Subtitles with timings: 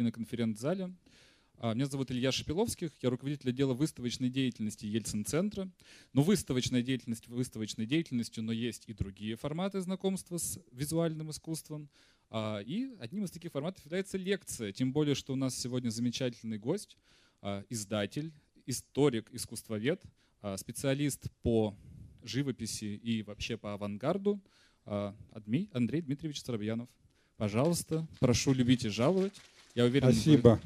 [0.00, 0.94] на конференц-зале.
[1.58, 5.70] А, меня зовут Илья Шапиловских, я руководитель отдела выставочной деятельности Ельцин-центра.
[6.12, 11.90] Но выставочная деятельность выставочной деятельностью, но есть и другие форматы знакомства с визуальным искусством.
[12.30, 16.58] А, и одним из таких форматов является лекция, тем более, что у нас сегодня замечательный
[16.58, 16.96] гость,
[17.42, 18.32] а, издатель,
[18.64, 20.02] историк, искусствовед,
[20.56, 21.76] специалист по
[22.24, 24.40] живописи и вообще по авангарду
[24.84, 26.88] Андрей Дмитриевич Старобьянов.
[27.36, 29.34] Пожалуйста, прошу любить и жаловать.
[29.74, 30.60] Я уверен, Спасибо.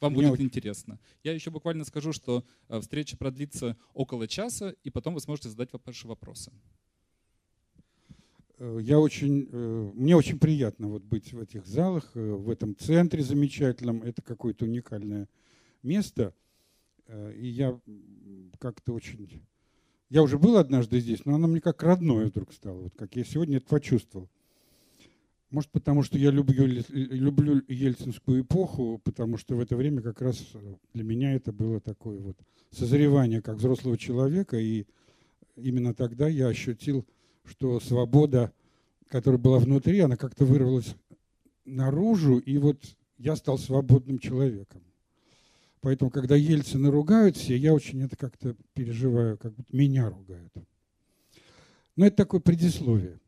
[0.00, 0.98] Вам Мне будет интересно.
[1.22, 5.70] Я еще буквально скажу, что э, встреча продлится около часа, и потом вы сможете задать
[5.72, 6.52] ваши вопросы.
[8.58, 13.22] Э, я очень, э, мне очень приятно вот быть в этих залах, в этом центре
[13.22, 14.02] замечательном.
[14.02, 15.28] Это какое-то уникальное
[15.82, 16.34] место.
[17.36, 17.78] И я
[18.58, 19.40] как-то очень...
[20.10, 22.82] Я уже был однажды здесь, но оно мне как родное вдруг стало.
[22.82, 24.28] Вот как я сегодня это почувствовал.
[25.56, 30.52] Может, потому что я люблю, люблю ельцинскую эпоху, потому что в это время как раз
[30.92, 32.36] для меня это было такое вот
[32.72, 34.84] созревание как взрослого человека, и
[35.56, 37.06] именно тогда я ощутил,
[37.42, 38.52] что свобода,
[39.08, 40.94] которая была внутри, она как-то вырвалась
[41.64, 42.84] наружу, и вот
[43.16, 44.82] я стал свободным человеком.
[45.80, 50.52] Поэтому, когда Ельцина ругают все, я очень это как-то переживаю, как будто меня ругают.
[51.96, 53.18] Но это такое предисловие.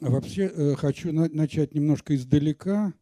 [0.00, 2.94] Вообще э, хочу начать немножко издалека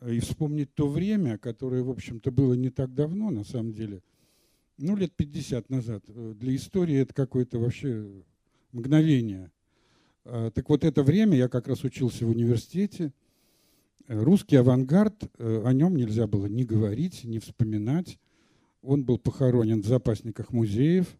[0.00, 4.02] э, и вспомнить то время, которое, в общем-то, было не так давно, на самом деле,
[4.78, 6.04] ну, лет 50 назад.
[6.08, 8.06] Э, для истории это какое-то вообще
[8.72, 9.50] мгновение.
[10.24, 13.12] А, так вот, это время я как раз учился в университете.
[14.06, 18.18] Русский авангард, о нем нельзя было ни говорить, ни вспоминать.
[18.82, 21.06] Он был похоронен в запасниках музеев–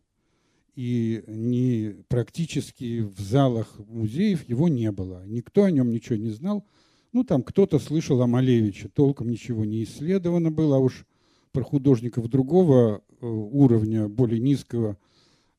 [0.80, 5.22] и ни практически в залах музеев его не было.
[5.26, 6.64] Никто о нем ничего не знал.
[7.12, 11.04] Ну, там кто-то слышал о Малевиче, толком ничего не исследовано было, а уж
[11.52, 14.96] про художников другого э, уровня, более низкого,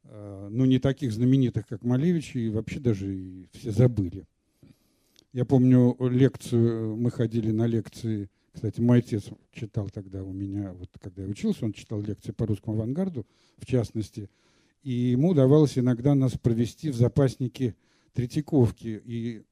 [0.06, 4.26] э, ну, не таких знаменитых, как Малевич, и вообще даже и все забыли.
[5.34, 10.90] Я помню лекцию, мы ходили на лекции, кстати, мой отец читал тогда у меня, вот
[11.00, 13.28] когда я учился, он читал лекции по русскому авангарду,
[13.60, 14.28] в частности–
[14.84, 17.76] и ему удавалось иногда нас провести в запаснике
[18.14, 19.02] Третьяковки.
[19.06, 19.44] И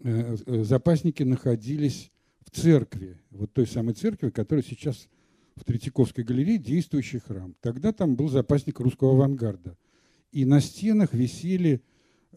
[0.00, 5.08] э, э, запасники находились в церкви, вот той самой церкви, которая сейчас
[5.56, 7.54] в Третьяковской галерее действующий храм.
[7.60, 9.76] Тогда там был запасник русского авангарда.
[10.30, 11.80] И на стенах висели,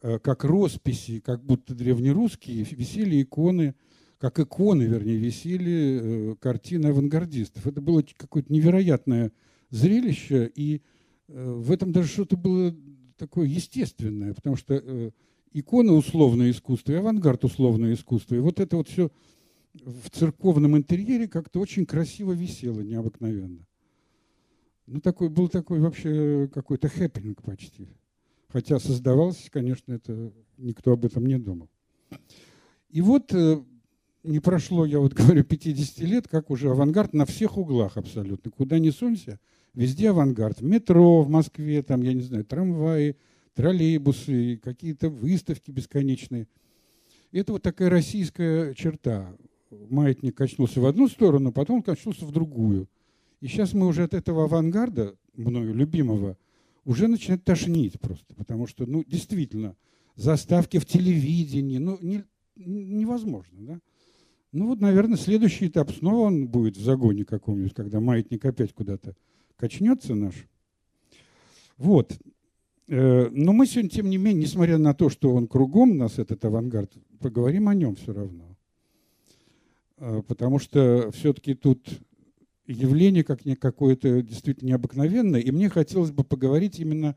[0.02, 3.76] э, как росписи, как будто древнерусские, висели иконы,
[4.18, 7.68] как иконы, вернее, висели картины авангардистов.
[7.68, 9.32] Это было какое-то невероятное
[9.70, 10.82] зрелище, и
[11.30, 12.76] в этом даже что-то было
[13.18, 15.12] такое естественное, потому что э,
[15.54, 18.36] икона условное искусство и авангард условное искусство.
[18.36, 19.12] И вот это вот все
[19.74, 23.66] в церковном интерьере как-то очень красиво висело, необыкновенно.
[24.88, 27.90] Ну, такой, был такой вообще какой-то хэппинг почти.
[28.48, 31.70] Хотя создавался, конечно, это никто об этом не думал.
[32.90, 33.64] И вот э,
[34.24, 38.50] не прошло, я вот говорю, 50 лет, как уже авангард на всех углах абсолютно.
[38.50, 39.40] Куда ни сунься,
[39.74, 40.62] Везде авангард.
[40.62, 43.16] В метро в Москве, там, я не знаю, трамваи,
[43.54, 46.48] троллейбусы, какие-то выставки бесконечные.
[47.32, 49.36] Это вот такая российская черта.
[49.70, 52.90] Маятник качнулся в одну сторону, потом качнулся в другую.
[53.42, 56.38] И сейчас мы уже от этого авангарда, мною любимого,
[56.86, 58.34] уже начинает тошнить просто.
[58.34, 59.76] Потому что, ну, действительно,
[60.16, 62.24] заставки в телевидении, ну, не,
[62.56, 63.80] невозможно, да?
[64.52, 69.16] Ну вот, наверное, следующий этап снова он будет в загоне каком-нибудь, когда маятник опять куда-то
[69.60, 70.48] качнется наш.
[71.78, 72.18] Вот.
[72.88, 76.44] Э, но мы сегодня, тем не менее, несмотря на то, что он кругом нас, этот
[76.46, 78.56] авангард, поговорим о нем все равно.
[79.98, 81.88] Э, потому что все-таки тут
[82.66, 85.42] явление как какое-то действительно необыкновенное.
[85.42, 87.16] И мне хотелось бы поговорить именно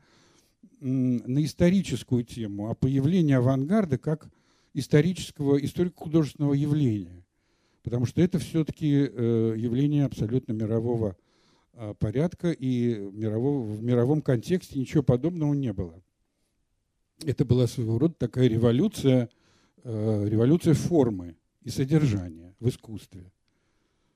[0.79, 4.29] на историческую тему, о появлении авангарда как
[4.73, 7.23] исторического, историко-художественного явления.
[7.83, 11.15] Потому что это все-таки э, явление абсолютно мирового
[11.99, 16.01] порядка, и мирового, в мировом контексте ничего подобного не было.
[17.25, 19.29] Это была своего рода такая революция,
[19.83, 23.31] э, революция формы и содержания в искусстве.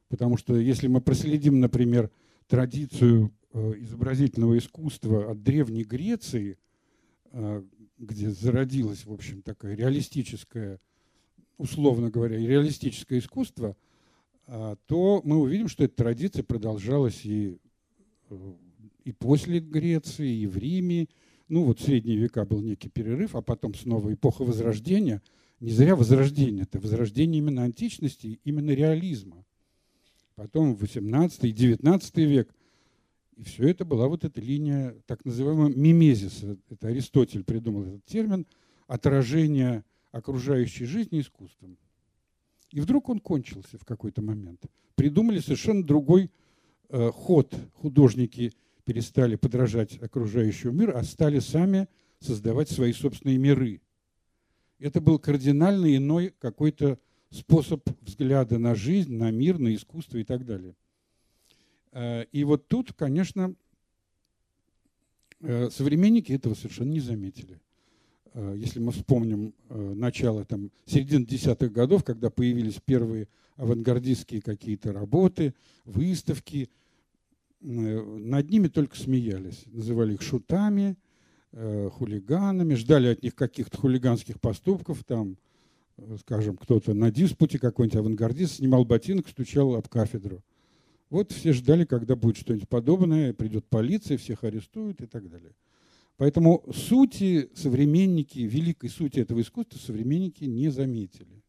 [0.10, 2.12] Потому что если мы проследим, например,
[2.48, 6.58] традицию э, изобразительного искусства от Древней Греции,
[7.98, 10.80] где зародилось, в общем, такое реалистическое,
[11.58, 13.87] условно говоря, реалистическое искусство– а,
[14.48, 17.58] то мы увидим, что эта традиция продолжалась и,
[18.30, 18.54] э,
[19.04, 21.08] и после Греции, и в Риме.
[21.50, 25.22] Ну вот в средние века был некий перерыв, а потом снова эпоха Возрождения.
[25.60, 26.64] Не зря возрождение.
[26.64, 29.44] Это возрождение именно античности, именно реализма.
[30.36, 32.54] Потом 18 и 19 век.
[33.36, 36.58] И все это была вот эта линия так называемого мимезиса.
[36.70, 38.46] Это Аристотель придумал этот термин.
[38.88, 41.78] Отражение окружающей жизни искусством.
[42.72, 44.66] И вдруг он кончился в какой-то момент.
[44.96, 46.32] Придумали совершенно другой
[46.90, 47.54] э, ход.
[47.76, 48.54] Художники
[48.84, 51.88] перестали подражать окружающему миру, а стали сами
[52.20, 53.82] создавать свои собственные миры.
[54.80, 57.00] Это был кардинально иной какой-то
[57.30, 60.76] способ взгляда на жизнь, на мир, на искусство и так далее.
[61.92, 63.56] Э, и вот тут, конечно,
[65.42, 67.60] э, современники этого совершенно не заметили.
[68.34, 75.54] Э, если мы вспомним начало, там, середины десятых годов, когда появились первые авангардистские какие-то работы,
[75.86, 76.70] выставки,
[77.60, 79.64] над ними только смеялись.
[79.66, 80.96] Называли их шутами,
[81.52, 85.38] хулиганами, ждали от них каких-то хулиганских поступков, там,
[86.20, 90.44] скажем, кто-то на диспуте какой-нибудь авангардист снимал ботинок, стучал об кафедру.
[91.10, 95.54] Вот все ждали, когда будет что-нибудь подобное, придет полиция, всех арестуют и так далее.
[96.18, 101.44] Поэтому сути современники, великой сути этого искусства современники не заметили.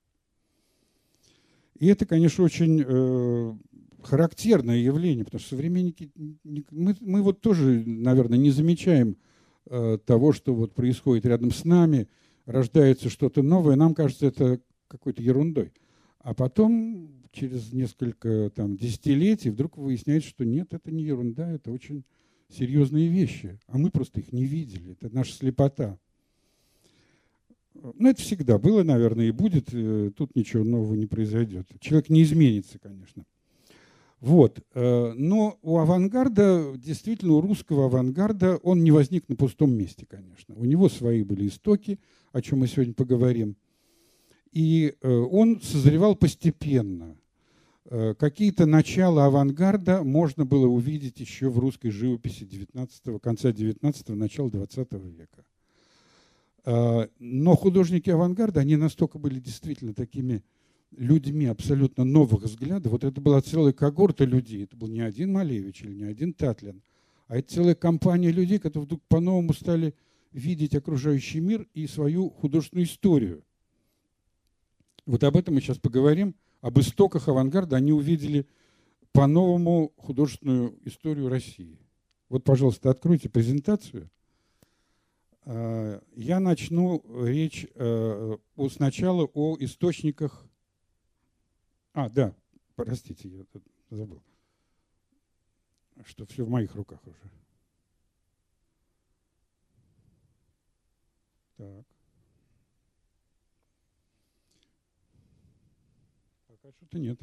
[1.79, 3.55] И это, конечно, очень э,
[4.03, 6.11] характерное явление, потому что современники,
[6.71, 9.17] мы, мы вот тоже, наверное, не замечаем
[9.67, 12.09] э, того, что вот происходит рядом с нами,
[12.45, 15.73] рождается что-то новое, нам кажется это какой-то ерундой.
[16.19, 22.05] А потом через несколько там, десятилетий вдруг выясняется, что нет, это не ерунда, это очень
[22.51, 23.59] серьезные вещи.
[23.67, 24.93] А мы просто их не видели.
[24.93, 25.99] Это наша слепота.
[27.75, 29.69] Ну, это всегда было, наверное, и будет.
[29.73, 31.69] Э, тут ничего нового не произойдет.
[31.81, 33.25] Человек не изменится, конечно.
[34.21, 34.61] Вот.
[34.75, 40.55] Э, но у авангарда, действительно, у русского авангарда, он не возник на пустом месте, конечно.
[40.57, 41.99] У него свои были истоки,
[42.33, 43.57] о чем мы сегодня поговорим.
[44.53, 47.17] И э, он созревал постепенно.
[47.91, 54.51] Э, какие-то начала авангарда можно было увидеть еще в русской живописи 19 конца 19-го, начала
[54.51, 55.45] 20 века.
[56.67, 60.43] Э, но художники авангарда, они настолько были действительно такими
[60.91, 62.93] людьми абсолютно новых взглядов.
[62.93, 64.65] Вот это была целая когорта людей.
[64.65, 66.83] Это был не один Малевич или не один Татлин,
[67.27, 69.95] а это целая компания людей, которые вдруг по-новому стали
[70.33, 73.45] видеть окружающий мир и свою художественную историю.
[75.07, 78.47] Вот об этом мы сейчас поговорим– об истоках авангарда, они увидели
[79.13, 81.79] по-новому художественную историю России.
[82.29, 84.11] Вот, пожалуйста, откройте презентацию.
[85.43, 88.37] А, я начну речь э,
[88.71, 90.47] сначала о источниках.
[91.95, 92.35] А, да,
[92.75, 93.45] простите, я
[93.91, 94.23] забыл,
[96.05, 97.19] что все в моих руках уже.
[101.57, 101.98] Так.
[106.79, 107.21] Что-то нет.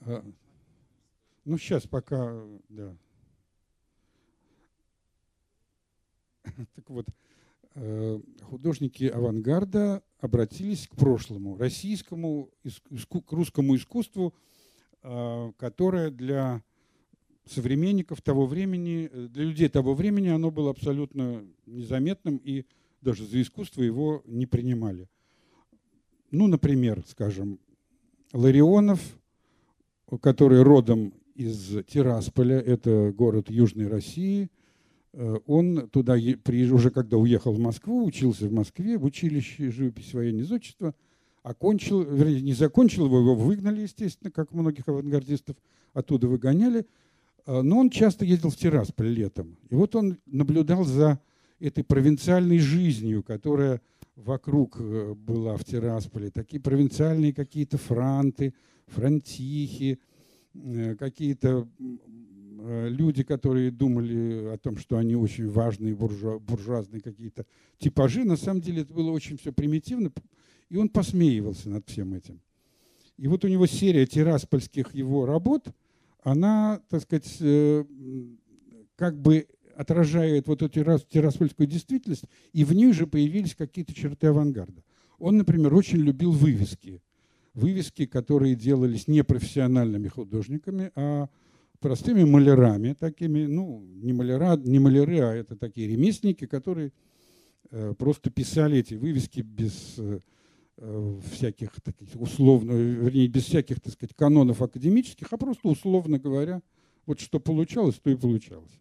[0.00, 0.24] А,
[1.44, 2.96] ну, сейчас пока, да.
[6.74, 7.06] Так вот,
[7.74, 14.34] э, художники авангарда обратились к прошлому, российскому, к русскому искусству,
[15.02, 16.62] а, которое для
[17.46, 22.64] современников того времени, э, для людей того времени оно было абсолютно незаметным, и
[23.00, 25.08] даже за искусство его не принимали.
[26.30, 27.58] Ну, например, скажем,
[28.32, 29.00] Ларионов,
[30.20, 34.48] который родом из Тирасполя, это город Южной России,
[35.12, 40.46] э, он туда, уже когда уехал в Москву, учился в Москве в училище живописи военного
[40.46, 40.94] зодчества,
[41.42, 45.56] окончил, вернее, не закончил его, его выгнали, естественно, как многих авангардистов,
[45.92, 46.86] оттуда выгоняли–
[47.46, 49.56] но он часто ездил в Тирасполь летом.
[49.68, 51.20] И вот он наблюдал за
[51.62, 53.80] этой провинциальной жизнью, которая
[54.16, 56.30] вокруг э, была в Тирасполе.
[56.30, 58.52] Такие провинциальные какие-то франты,
[58.86, 59.98] франтихи,
[60.54, 67.46] э, какие-то э, люди, которые думали о том, что они очень важные, буржуа, буржуазные какие-то
[67.78, 68.24] типажи.
[68.24, 70.12] На самом деле это было очень все примитивно,
[70.68, 72.40] и он посмеивался над всем этим.
[73.18, 75.68] И вот у него серия тираспольских его работ–
[76.22, 77.84] она, так сказать, э,
[78.96, 84.82] как бы отражает вот эту тираспольскую действительность, и в ней же появились какие-то черты авангарда.
[85.18, 87.02] Он, например, очень любил вывески.
[87.54, 91.28] Вывески, которые делались не профессиональными художниками, а
[91.80, 96.92] простыми малярами, такими, ну, не, маляра, не маляры, а это такие ремесленники, которые
[97.70, 100.20] э, просто писали эти вывески без э,
[100.76, 106.62] всяких таких условно, вернее, без всяких, так сказать, канонов академических, а просто условно говоря,
[107.06, 108.80] вот что получалось, то и получалось.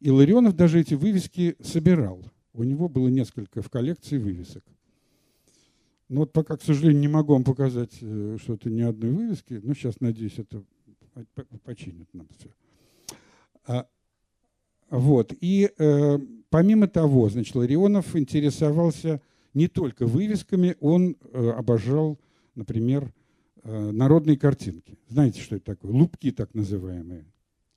[0.00, 2.22] И Ларионов даже эти вывески собирал.
[2.52, 4.64] У него было несколько в коллекции вывесок.
[6.08, 9.74] Но вот пока, к сожалению, не могу вам показать э, что-то ни одной вывески, но
[9.74, 10.62] сейчас, надеюсь, это
[11.64, 12.50] починит нам все.
[13.66, 13.86] А,
[14.90, 15.32] вот.
[15.40, 16.18] И э,
[16.50, 19.20] помимо того, значит, Ларионов интересовался
[19.56, 22.20] не только вывесками, он э, обожал,
[22.54, 23.10] например,
[23.62, 24.98] э, народные картинки.
[25.08, 25.92] Знаете, что это такое?
[25.92, 27.24] Лупки так называемые.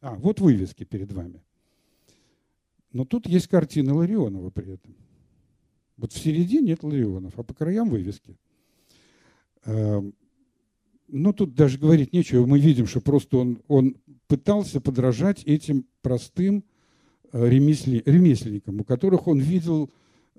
[0.02, 1.42] А, вот вывески перед вами.
[2.92, 4.94] Но тут есть картина Ларионова при этом.
[5.96, 8.38] Вот в середине нет Ларионов, а по краям вывески.
[9.64, 10.14] Эм,
[11.08, 12.46] ну, тут даже говорить нечего.
[12.46, 13.96] Мы видим, что просто он, он
[14.28, 16.66] пытался подражать этим простым
[17.32, 19.90] э, ремесленникам, у которых он видел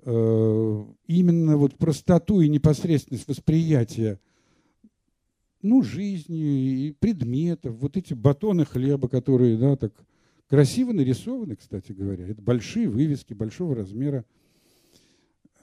[0.03, 4.19] именно вот простоту и непосредственность восприятия
[5.61, 7.75] ну, жизни и предметов.
[7.75, 9.93] Вот эти батоны хлеба, которые да, так
[10.47, 12.27] красиво нарисованы, кстати говоря.
[12.27, 14.25] Это большие вывески большого размера.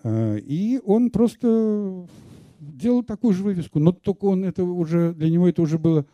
[0.03, 2.07] Э, и он просто
[2.61, 6.07] делал такую же вывеску, но только он это уже, для него это уже было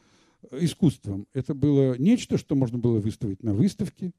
[0.50, 1.26] искусством.
[1.33, 4.12] Это было нечто, что можно было выставить на выставке.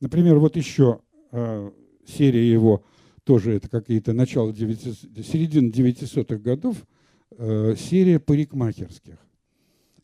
[0.00, 1.00] Например, вот еще
[1.32, 1.70] э,
[2.06, 2.82] серия его,
[3.24, 6.76] тоже это какие-то начало 900, середина 900-х годов,
[7.30, 9.16] э, серия парикмахерских.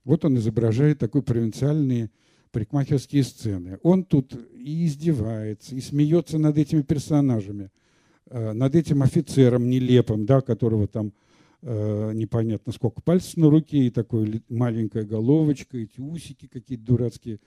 [0.05, 2.11] Вот он изображает такой провинциальные
[2.50, 3.79] парикмахерские сцены.
[3.83, 7.71] Он тут и издевается, и смеется над этими персонажами,
[8.27, 11.12] э, над этим офицером нелепым, да, которого там
[11.62, 17.39] э, непонятно сколько пальцев на руке, и такой маленькая головочка, эти усики какие-то дурацкие.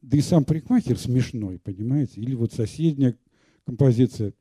[0.00, 2.20] Да и сам парикмахер смешной, понимаете?
[2.20, 3.16] Или вот соседняя
[3.66, 4.32] композиция.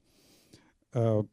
[0.95, 1.25] А,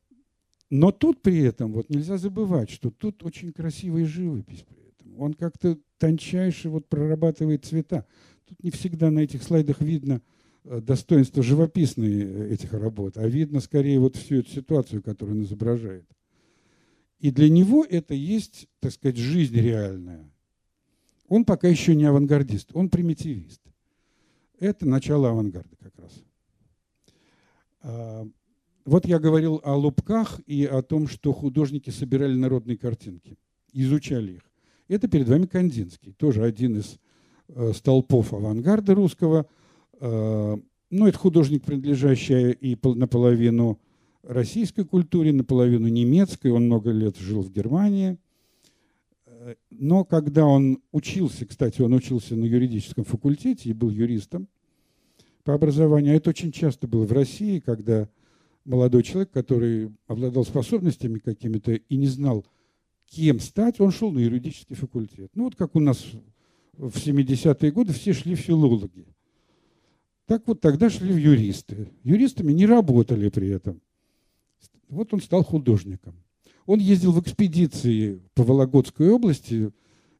[0.71, 5.21] но тут при этом вот нельзя забывать, что тут очень красивая живопись при этом.
[5.21, 8.04] Он как-то тончайше вот прорабатывает цвета.
[8.47, 10.21] Тут не всегда на этих слайдах видно
[10.64, 15.45] э, достоинство живописные э, этих работ, а видно скорее вот всю эту ситуацию, которую он
[15.45, 16.07] изображает.
[17.21, 20.28] И для него это есть, так сказать, жизнь реальная.
[21.28, 23.61] Он пока еще не авангардист, он примитивист.
[24.59, 26.25] Это начало авангарда как раз.
[28.85, 33.37] Вот я говорил о лупках и о том, что художники собирали народные картинки,
[33.73, 34.43] изучали их.
[34.89, 36.99] Это перед вами Кандинский, тоже один из
[37.49, 39.47] э, столпов авангарда русского.
[40.01, 40.57] Э,
[40.91, 43.79] ну, это художник, принадлежащий и наполовину
[44.23, 46.51] российской культуре, наполовину немецкой.
[46.51, 48.19] Он много лет жил в Германии.
[49.71, 54.49] Но когда он учился, кстати, он учился на юридическом факультете и был юристом
[55.45, 58.09] по образованию, а это очень часто было в России, когда
[58.64, 62.45] молодой человек, который обладал способностями какими-то и не знал,
[63.07, 65.31] кем стать, он шел на юридический факультет.
[65.35, 66.04] Ну вот как у нас
[66.73, 69.07] в 70-е годы все шли филологи.
[70.26, 71.88] Так вот тогда шли в юристы.
[72.04, 73.81] Юристами не работали при этом.
[74.88, 76.14] Вот он стал художником.
[76.66, 79.73] Он ездил в экспедиции по Вологодской области.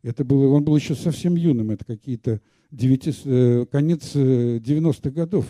[0.03, 2.41] Это было, он был еще совсем юным, это какие-то
[2.73, 5.47] 9, э, конец 90-х э, годов,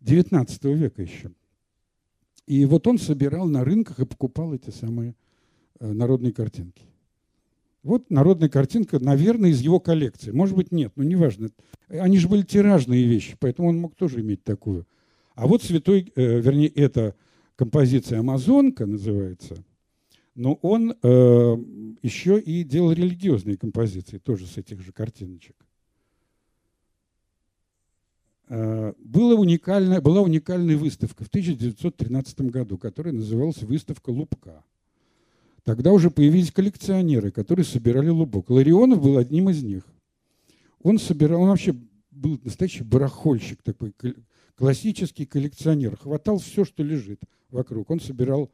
[0.00, 1.32] 19 века еще.
[2.46, 5.14] И вот он собирал на рынках и покупал эти самые
[5.80, 6.84] э, народные картинки.
[7.82, 10.30] Вот народная картинка, наверное, из его коллекции.
[10.30, 11.50] Может быть, нет, но неважно.
[11.88, 14.86] Они же были тиражные вещи, поэтому он мог тоже иметь такую.
[15.34, 17.14] А вот святой, э, вернее, это
[17.56, 19.56] композиция «Амазонка» называется,
[20.34, 21.56] но он э,
[22.02, 25.56] еще и делал религиозные композиции, тоже с этих же картиночек.
[28.54, 34.62] Э, была уникальная, была уникальная выставка в 1913 году, которая называлась «Выставка Лубка».
[35.64, 38.50] Тогда уже появились коллекционеры, которые собирали лубок.
[38.50, 39.84] Ларионов был одним из них.
[40.82, 41.74] Он собирал, он вообще
[42.10, 43.94] был настоящий барахольщик такой,
[44.54, 45.96] классический коллекционер.
[45.96, 47.88] Хватал все, что лежит вокруг.
[47.88, 48.50] Он собирал,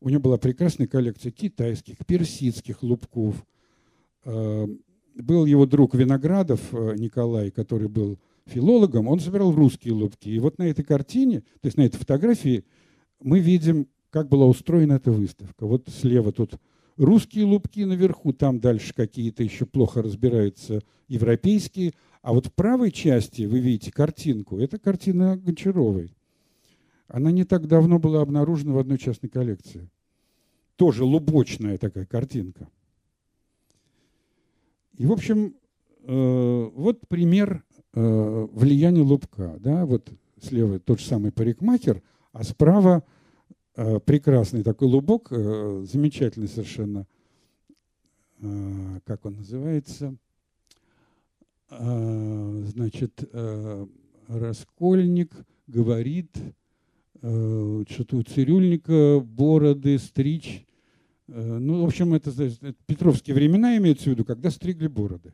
[0.00, 3.44] у него была прекрасная коллекция китайских, персидских лубков.
[4.24, 4.68] Э,
[5.16, 8.16] был его друг Виноградов э, Николай, который был
[8.50, 10.28] филологом, он собирал русские лубки.
[10.28, 12.64] И вот на этой картине, то есть на этой фотографии,
[13.20, 15.66] мы видим, как была устроена эта выставка.
[15.66, 16.54] Вот слева тут
[16.96, 21.92] русские лубки наверху, там дальше какие-то еще плохо разбираются европейские,
[22.22, 24.58] а вот в правой части вы видите картинку.
[24.58, 26.14] Это картина Гончаровой.
[27.08, 29.88] Она не так давно была обнаружена в одной частной коллекции.
[30.76, 32.68] Тоже лубочная такая картинка.
[34.96, 35.54] И, в общем,
[36.02, 39.56] э, вот пример э, влияния лубка.
[39.60, 39.86] Да?
[39.86, 43.02] Вот слева тот же самый парикмахер, а справа
[43.76, 47.06] э, прекрасный такой лубок, замечательный совершенно,
[49.04, 50.16] как он называется–
[51.70, 53.86] а, значит, э,
[54.26, 55.32] Раскольник
[55.68, 56.36] говорит,
[57.22, 60.66] э, что-то у цирюльника бороды стричь.
[61.28, 65.32] Э, ну, в общем, это, это петровские времена имеются в виду, когда стригли бороды.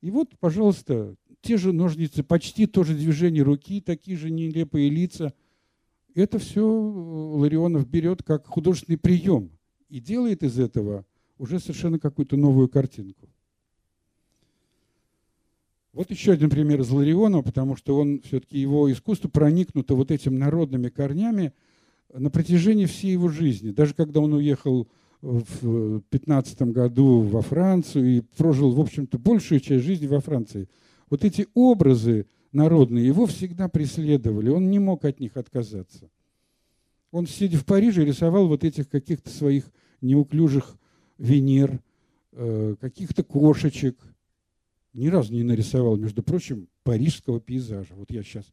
[0.00, 5.32] И вот, пожалуйста, те же ножницы, почти то же движение руки, такие же нелепые лица.
[6.14, 9.50] Это все Ларионов берет как художественный прием
[9.88, 11.04] и делает из этого
[11.38, 13.28] уже совершенно какую-то новую картинку.
[15.92, 20.36] Вот еще один пример из Ларионова, потому что он все-таки его искусство проникнуто вот этими
[20.36, 21.52] народными корнями
[22.12, 23.70] на протяжении всей его жизни.
[23.70, 24.88] Даже когда он уехал
[25.20, 30.68] в 15 году во Францию и прожил, в общем-то, большую часть жизни во Франции.
[31.14, 36.10] Вот эти образы народные его всегда преследовали, он не мог от них отказаться.
[37.12, 40.76] Он, сидя в Париже, рисовал вот этих каких-то своих неуклюжих
[41.18, 41.78] Венер,
[42.32, 43.96] э, каких-то кошечек.
[44.92, 47.94] Ни разу не нарисовал, между прочим, парижского пейзажа.
[47.94, 48.46] Вот я сейчас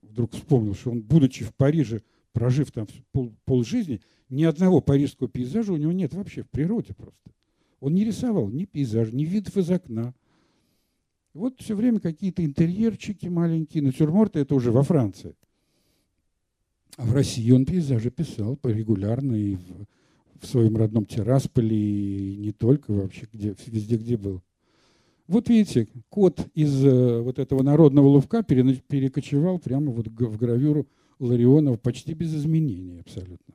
[0.00, 5.72] вдруг вспомнил, что он, будучи в Париже, прожив там пол, полжизни, ни одного парижского пейзажа
[5.72, 7.32] у него нет вообще в природе просто.
[7.80, 10.14] Он не рисовал ни пейзаж, ни видов из окна.
[11.38, 15.36] Вот все время какие-то интерьерчики маленькие, натюрморты, это уже во Франции.
[16.96, 19.86] А в России он пейзажи писал регулярно и в,
[20.40, 24.42] в своем родном Тирасполе, и не только вообще, где, везде, где был.
[25.28, 30.88] Вот видите, код из э, вот этого народного лувка перекочевал прямо вот в гравюру
[31.20, 33.54] Ларионова почти без изменений абсолютно.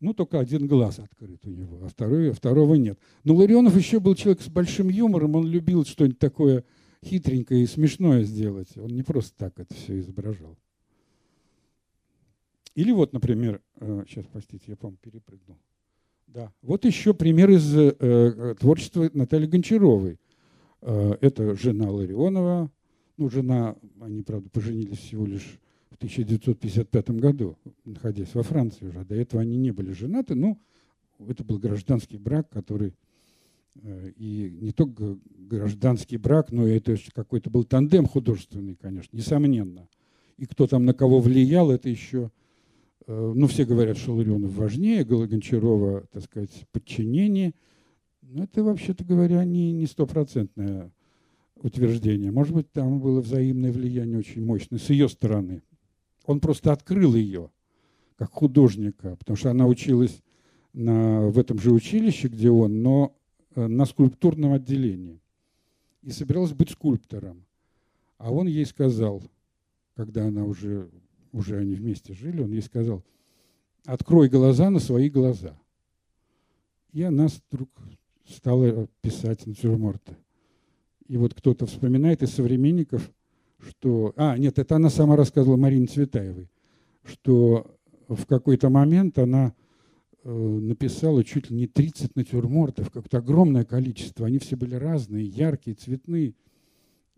[0.00, 2.98] Ну, только один глаз открыт у него, а второй, второго нет.
[3.22, 6.64] Но Ларионов еще был человек с большим юмором, он любил что-нибудь такое
[7.04, 8.76] хитренькое и смешное сделать.
[8.76, 10.58] Он не просто так это все изображал.
[12.74, 13.62] Или вот, например,
[14.08, 15.58] сейчас, э, простите, я, по-моему, перепрыгнул.
[16.26, 16.52] Да.
[16.62, 20.18] Вот еще пример из э, э, творчества Натальи Гончаровой.
[20.80, 22.70] Э, это жена Ларионова.
[23.16, 25.60] Ну, жена, они, правда, поженились всего лишь
[25.94, 29.04] в 1955 году, находясь во Франции уже.
[29.04, 30.58] До этого они не были женаты, но
[31.26, 32.94] это был гражданский брак, который
[33.82, 39.88] э, и не только гражданский брак, но и это какой-то был тандем художественный, конечно, несомненно.
[40.36, 42.30] И кто там на кого влиял, это еще
[43.06, 47.54] Э, ну, все говорят, что Ларионов важнее, Гончарова, так сказать, подчинение.
[48.22, 50.90] Но это, вообще-то говоря, не, не стопроцентное
[51.56, 52.30] утверждение.
[52.30, 55.62] Может быть, там было взаимное влияние очень мощное с ее стороны.
[56.24, 57.50] Он просто открыл ее
[58.16, 60.22] как художника, потому что она училась
[60.72, 63.16] на, в этом же училище, где он, но
[63.54, 65.20] э, на скульптурном отделении.
[66.02, 67.44] И собиралась быть скульптором.
[68.18, 69.22] А он ей сказал,
[69.94, 70.90] когда она уже
[71.34, 73.04] уже они вместе жили, он ей сказал,
[73.84, 75.58] открой глаза на свои глаза.
[76.92, 77.68] И она вдруг
[78.24, 80.16] стала писать натюрморты.
[81.06, 83.10] И вот кто-то вспоминает из современников,
[83.64, 84.12] что...
[84.16, 86.48] А, нет, это она сама рассказывала Марине Цветаевой,
[87.04, 87.76] что
[88.08, 89.54] в какой-то момент она
[90.22, 94.26] э, написала чуть ли не 30 натюрмортов, как-то огромное количество.
[94.26, 96.34] Они все были разные, яркие, цветные.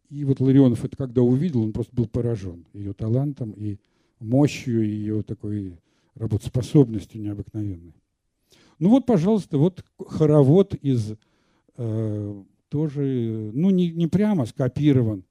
[0.09, 3.79] И вот Ларионов это когда увидел, он просто был поражен ее талантом и
[4.21, 5.79] мощью и ее такой
[6.15, 7.95] работоспособностью необыкновенной.
[8.79, 11.15] Ну вот, пожалуйста, вот хоровод из
[11.77, 15.25] э, тоже, ну не, не прямо скопирован,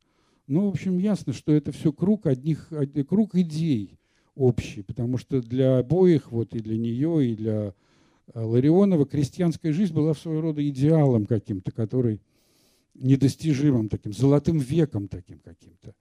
[0.48, 2.72] но, в общем, ясно, что это все круг одних,
[3.08, 3.98] круг идей
[4.36, 7.74] общий, потому что для обоих, вот и для нее, и для
[8.34, 12.22] э, Ларионова крестьянская жизнь была в своего рода идеалом каким-то, который
[12.94, 15.96] недостижимым таким, золотым веком таким каким-то.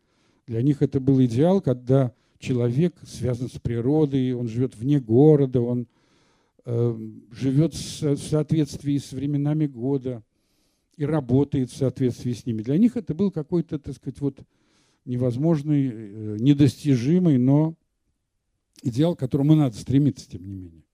[0.46, 5.87] Для них это был идеал, когда человек связан с природой, он живет вне города, он
[6.66, 6.98] э,
[7.30, 10.22] живет в соответствии с временами года
[10.96, 12.62] и работает в соответствии с ними.
[12.62, 14.38] Для них это был какой-то, так сказать, вот
[15.04, 17.74] невозможный, э, недостижимый, но
[18.83, 20.85] идеал, к которому надо стремиться, тем не менее.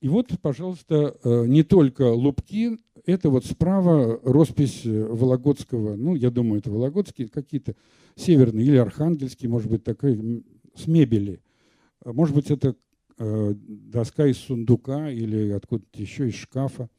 [0.00, 6.58] И вот, пожалуйста, э, не только лупки, это вот справа роспись Вологодского, ну, я думаю,
[6.60, 7.74] это Вологодские, какие-то
[8.14, 11.40] северные, или Архангельские, может быть, такой, с мебели.
[12.04, 12.76] Может быть, это
[13.18, 16.90] э, доска из сундука или откуда-то еще из шкафа.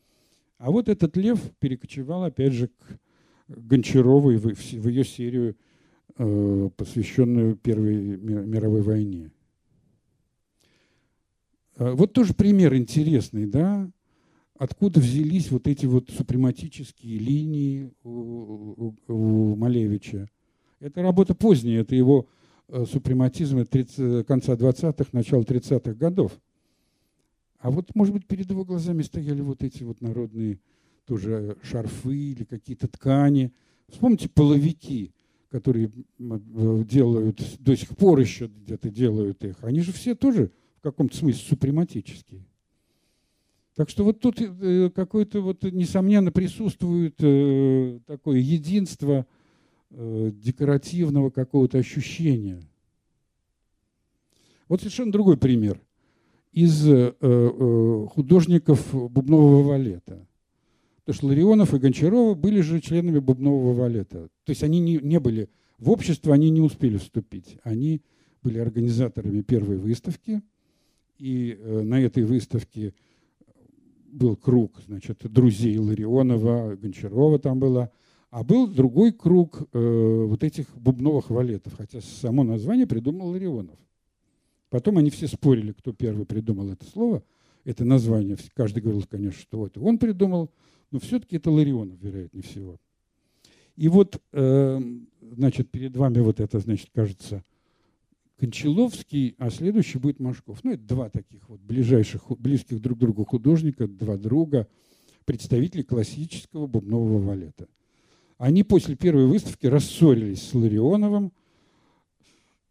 [0.58, 3.00] А вот этот лев перекочевал, опять же, к
[3.48, 5.56] Гончаровой в, ее серию,
[6.18, 9.32] э, посвященную Первой мировой войне.
[11.78, 13.90] Э, вот тоже пример интересный, да,
[14.58, 20.30] откуда взялись вот эти вот супрематические линии у, у, Малевича.
[20.80, 22.28] Это работа поздняя, это его
[22.70, 26.32] э, супрематизм 30, конца 20-х, начала 30-х годов.
[27.66, 30.60] А вот, может быть, перед его глазами стояли вот эти вот народные
[31.06, 33.52] тоже шарфы или какие-то ткани,
[33.90, 35.16] Вспомните половики,
[35.50, 39.64] которые делают, до сих пор еще где-то делают их.
[39.64, 42.46] Они же все тоже в каком-то смысле супрематические.
[43.74, 49.26] Так что вот тут э, какое-то вот, несомненно, присутствует э, такое единство
[49.90, 52.62] э, декоративного какого-то ощущения.
[54.68, 55.82] Вот совершенно другой пример
[56.56, 56.88] из
[58.14, 60.26] художников бубнового валета.
[61.04, 64.30] Потому что Ларионов и Гончарова были же членами бубнового валета.
[64.46, 67.58] То есть они не, не были, в общество они не успели вступить.
[67.64, 68.02] Они
[68.42, 70.42] были организаторами первой выставки,
[71.20, 72.94] и на этой выставке
[74.08, 77.92] был круг, значит, друзей Ларионова, Гончарова там была,
[78.32, 83.78] а был другой круг э, вот этих бубновых валетов, хотя само название придумал Ларионов.
[84.76, 87.24] Потом они все спорили, кто первый придумал это слово,
[87.64, 88.36] это название.
[88.56, 90.52] Каждый говорил, конечно, что вот он придумал,
[90.92, 92.76] но все-таки это Ларионов, вероятнее всего.
[93.78, 94.82] И вот, э,
[95.22, 97.42] значит, перед вами вот это, значит, кажется,
[98.38, 100.62] Кончаловский, а следующий будет Машков.
[100.66, 104.68] Ну, это два таких вот ближайших, близких друг к другу художника, два друга,
[105.24, 107.70] представители классического бубнового валета.
[108.38, 111.32] Они после первой выставки рассорились с Ларионовым,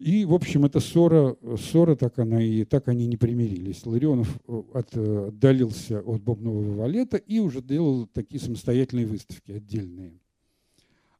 [0.04, 3.86] и, в общем, эта ссора, ссора так она и так они не примирились.
[3.86, 10.20] Ларионов э, от, отдалился от бубнового валета и уже делал такие самостоятельные выставки отдельные.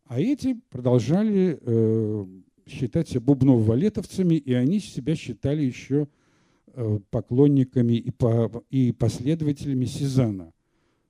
[0.05, 2.27] А эти продолжали э,
[2.66, 6.07] считать себя бубнов-валетовцами, и они себя считали еще
[6.66, 10.53] э, поклонниками и, по, и последователями Сезана.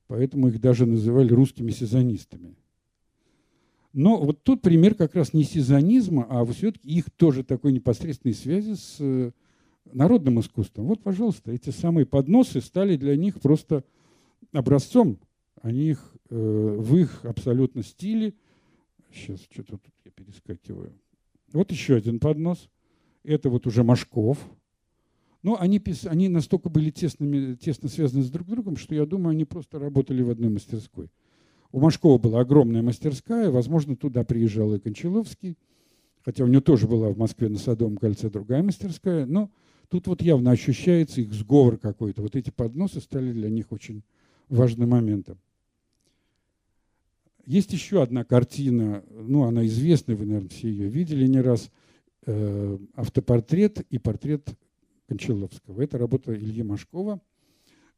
[0.07, 2.55] Поэтому их даже называли русскими сезонистами.
[3.95, 8.75] Но вот тут пример как раз не сезонизма, а все-таки их тоже такой непосредственной связи
[8.75, 9.31] с э,
[9.93, 10.87] народным искусством.
[10.87, 13.85] Вот, пожалуйста, эти самые подносы стали для них просто
[14.53, 15.21] образцом.
[15.63, 18.35] Они их э, в их абсолютно стиле.
[19.13, 20.93] Сейчас что-то тут я перескакиваю.
[21.53, 22.69] Вот еще один поднос.
[23.23, 24.39] Это вот уже Машков.
[25.45, 29.45] Но они, они настолько были тесными, тесно связаны с друг другом, что я думаю, они
[29.45, 31.11] просто работали в одной мастерской.
[31.75, 35.59] У Машкова была огромная мастерская, возможно, туда приезжал и Кончаловский,
[36.25, 39.51] хотя у него тоже была в Москве на Садовом кольце другая мастерская, но
[39.89, 42.23] тут вот явно ощущается их сговор какой-то.
[42.23, 44.05] Вот эти подносы стали для них очень
[44.49, 45.37] важным моментом.
[47.45, 51.73] Есть еще одна картина, ну, она известная, вы, наверное, все ее видели не раз,
[52.27, 54.49] э, автопортрет и портрет
[55.09, 55.83] Кончаловского.
[55.83, 57.21] Это работа Ильи Машкова.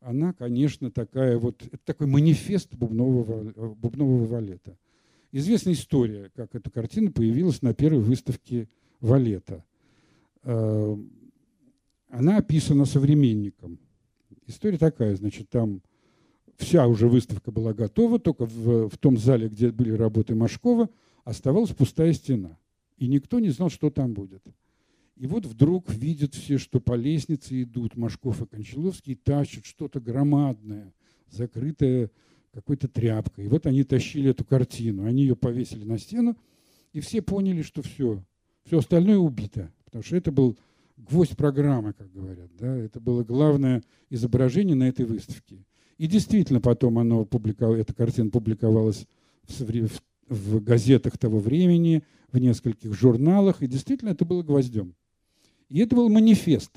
[0.00, 4.76] Она, конечно, такая вот, это такой манифест бубнового, бубнового валета.
[5.32, 8.68] Известная история, как эта картина появилась на первой выставке
[9.00, 9.64] валета.
[10.44, 10.96] Э,
[12.08, 13.78] она описана современником.
[14.46, 15.82] История такая, значит, там
[16.56, 20.88] вся уже выставка была готова, только в, в том зале, где были работы Машкова,
[21.24, 22.56] оставалась пустая стена.
[22.96, 24.42] И никто не знал, что там будет.
[25.16, 29.98] И вот вдруг видят все, что по лестнице идут Машков и Кончаловский, и тащат что-то
[29.98, 30.92] громадное,
[31.30, 32.10] закрытое
[32.52, 33.46] какой-то тряпкой.
[33.46, 36.36] И вот они тащили эту картину, они ее повесили на стену,
[36.92, 38.22] и все поняли, что все,
[38.64, 39.72] все остальное убито.
[39.86, 40.58] Потому что это был
[40.98, 42.50] гвоздь программы, как говорят.
[42.58, 42.76] Да?
[42.76, 45.64] Это было главное изображение на этой выставке.
[45.96, 49.06] И действительно потом оно публиковалось, эта картина публиковалась
[49.48, 52.02] в, в, в газетах того времени,
[52.32, 54.94] в нескольких журналах, и действительно это было гвоздем.
[55.68, 56.72] И это был манифест.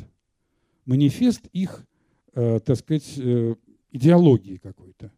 [0.86, 1.86] Манифест их,
[2.34, 3.56] э, так сказать, э,
[3.91, 5.12] идеологии какой-то.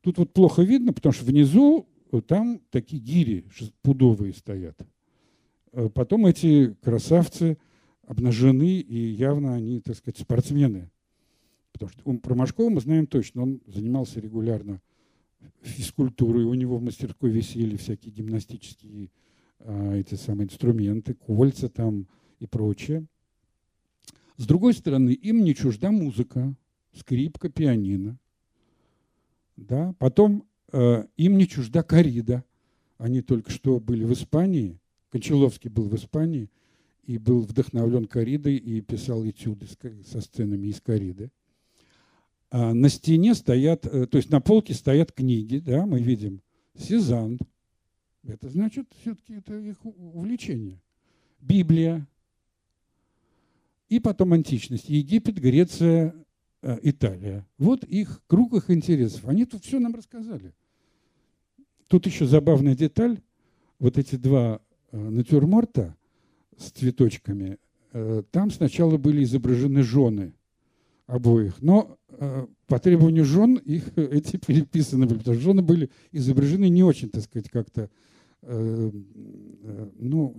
[0.00, 3.44] Тут вот плохо видно, потому что внизу э, там такие гири
[3.82, 4.78] пудовые стоят.
[5.72, 7.58] Э, потом эти красавцы
[8.06, 10.90] обнажены, и явно они, так сказать, спортсмены.
[11.72, 14.80] Потому что про Машкова мы знаем точно, он занимался регулярно
[15.62, 19.10] физкультурой, у него в мастерской висели всякие гимнастические
[19.60, 22.06] а, эти самые инструменты, кольца там
[22.38, 23.06] и прочее.
[24.36, 26.54] С другой стороны, им не чужда музыка,
[26.94, 28.18] скрипка, пианино.
[29.56, 29.94] Да?
[29.98, 32.44] Потом э, им не чужда корида.
[32.98, 34.78] Они только что были в Испании,
[35.10, 36.50] Кончаловский был в Испании
[37.04, 39.66] и был вдохновлен коридой и писал этюды
[40.04, 41.30] со сценами из кориды.
[42.50, 46.42] А на стене стоят, э, то есть на полке стоят книги, да, мы видим
[46.78, 47.38] Сезанн.
[48.24, 50.80] Это значит, все-таки это их увлечение.
[51.40, 52.06] Библия.
[53.88, 54.88] И потом античность.
[54.88, 56.14] Египет, Греция,
[56.62, 57.46] э, Италия.
[57.58, 59.26] Вот их круг их интересов.
[59.26, 60.54] Они тут все нам рассказали.
[61.86, 63.20] Тут еще забавная деталь.
[63.78, 65.96] Вот эти два э, натюрморта
[66.56, 67.58] с цветочками,
[68.32, 70.34] там сначала были изображены жены
[71.08, 71.60] обоих.
[71.60, 76.84] Но э, по требованию жен их эти переписаны были, потому что жены были изображены не
[76.84, 77.90] очень, так сказать, как-то
[78.42, 78.90] э,
[79.98, 80.36] ну,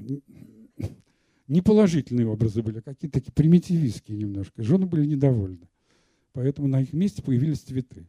[1.49, 4.63] неположительные образы были, какие-то такие примитивистские немножко.
[4.63, 5.67] Жены были недовольны.
[6.31, 8.07] Поэтому на их месте появились цветы.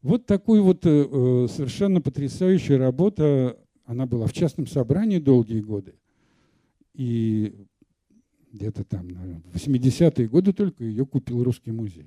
[0.00, 3.58] Вот такой вот э, совершенно потрясающая работа.
[3.84, 5.94] Она была в частном собрании долгие годы.
[6.94, 7.66] И
[8.52, 12.06] где-то там, наверное, в 80-е годы только ее купил Русский музей.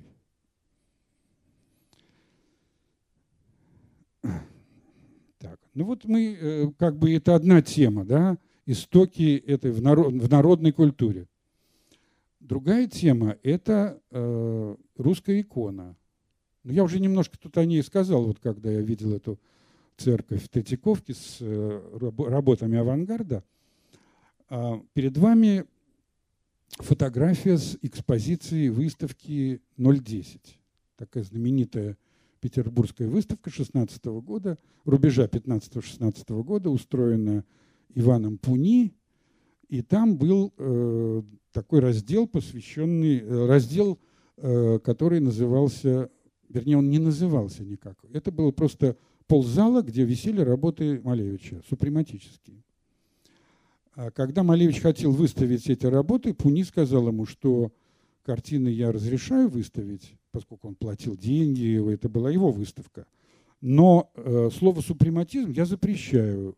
[5.38, 10.12] Так, ну вот мы, э, как бы это одна тема, да, истоки этой в, народ,
[10.12, 11.26] в народной культуре.
[12.38, 15.96] Другая тема– это э, русская икона.
[16.64, 19.40] Ну, я уже немножко тут о ней сказал, вот когда я видел эту
[19.96, 23.42] церковь в Третьяковке с э, работами авангарда.
[24.50, 25.64] А перед вами
[26.72, 30.60] фотография с экспозиции выставки 010.
[30.96, 31.96] Такая знаменитая
[32.40, 37.44] Петербургская выставка 16 года, рубежа 15-16 года, устроена
[37.94, 38.94] Иваном Пуни.
[39.68, 41.22] И там был э,
[41.52, 43.98] такой раздел, посвященный, э, раздел,
[44.36, 46.10] э, который назывался,
[46.48, 47.98] вернее, он не назывался никак.
[48.12, 48.96] Это было просто
[49.26, 52.62] ползала, где висели работы Малевича, супрематические.
[53.94, 57.72] А когда Малевич хотел выставить эти работы, Пуни сказал ему, что
[58.22, 63.06] картины я разрешаю выставить, поскольку он платил деньги, это была его выставка.
[63.60, 66.56] Но э, слово супрематизм я запрещаю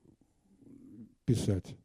[1.30, 1.76] писать.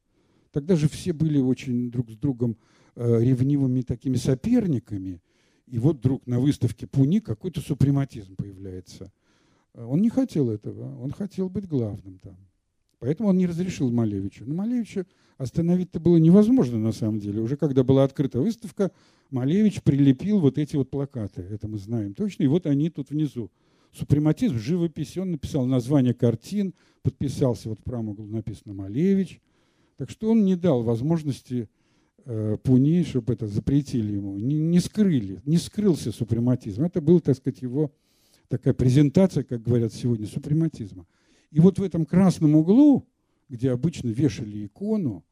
[0.51, 2.57] Тогда же все были очень друг с другом
[2.95, 5.21] э, ревнивыми такими соперниками.
[5.67, 9.11] И вот вдруг на выставке Пуни какой-то супрематизм появляется.
[9.73, 12.37] Он не хотел этого, он хотел быть главным там.
[12.99, 14.45] Поэтому он не разрешил Малевичу.
[14.45, 15.05] Но Малевича
[15.37, 17.41] остановить-то было невозможно на самом деле.
[17.41, 18.91] Уже когда была открыта выставка,
[19.29, 21.41] Малевич прилепил вот эти вот плакаты.
[21.41, 22.43] Это мы знаем точно.
[22.43, 23.51] И вот они тут внизу.
[23.95, 25.17] Супрематизм, живопись.
[25.17, 29.39] Он написал название картин, подписался, вот в правом углу написано Малевич.
[29.97, 31.69] Так что он не дал возможности
[32.25, 34.37] э, Пуни, чтобы это запретили ему.
[34.37, 36.83] Не, не скрыли, не скрылся супрематизм.
[36.83, 37.93] Это была, так сказать, его
[38.49, 41.05] такая презентация, как говорят сегодня, супрематизма.
[41.51, 43.07] И вот в этом красном углу,
[43.47, 45.23] где обычно вешали икону,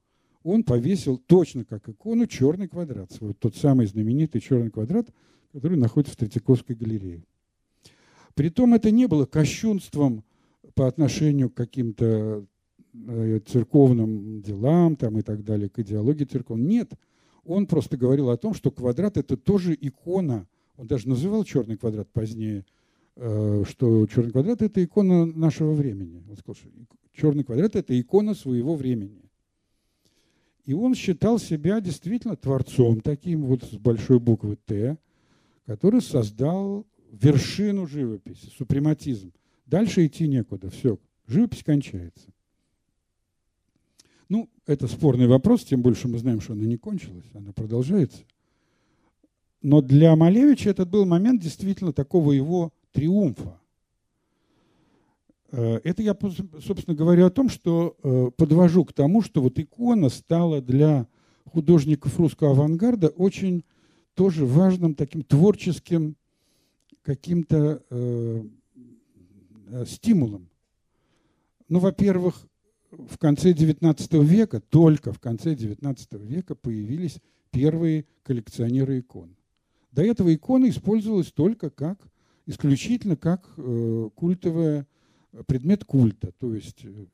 [0.43, 5.09] он повесил точно как икону черный квадрат, свой, тот самый знаменитый черный квадрат,
[5.51, 7.25] который находится в Третьяковской галерее.
[8.35, 10.23] Притом это не было кощунством
[10.73, 12.45] по отношению к каким-то
[12.93, 16.65] э, церковным делам там, и так далее, к идеологии церковной.
[16.65, 16.93] Нет,
[17.45, 20.47] он просто говорил о том, что квадрат– это тоже икона.
[20.77, 22.65] Он даже называл черный квадрат позднее,
[23.15, 26.23] э, что черный квадрат– это икона нашего времени.
[26.29, 26.69] Он сказал, что
[27.13, 29.29] черный квадрат– это икона своего времени.
[30.65, 34.97] И он считал себя действительно творцом таким вот с большой буквы «Т»,
[35.65, 39.31] который создал вершину живописи, супрематизм.
[39.65, 42.27] Дальше идти некуда, все, живопись кончается.
[44.29, 48.23] Ну, это спорный вопрос, тем больше мы знаем, что она не кончилась, она продолжается.
[49.61, 53.59] Но для Малевича этот был момент действительно такого его триумфа.
[55.51, 56.17] Э, это я,
[56.65, 61.07] собственно, говорю о том, что э, подвожу к тому, что вот икона стала для
[61.45, 63.63] художников русского авангарда очень
[64.15, 66.15] тоже важным таким творческим
[67.03, 68.43] каким-то э,
[69.85, 70.49] стимулом.
[71.69, 72.47] Ну, во-первых,
[72.91, 77.19] в конце XIX века, только в конце XIX века появились
[77.51, 79.35] первые коллекционеры икон.
[79.91, 81.99] До этого икона использовалась только как,
[82.45, 84.87] исключительно как э, культовая
[85.47, 87.05] предмет культа, то есть э,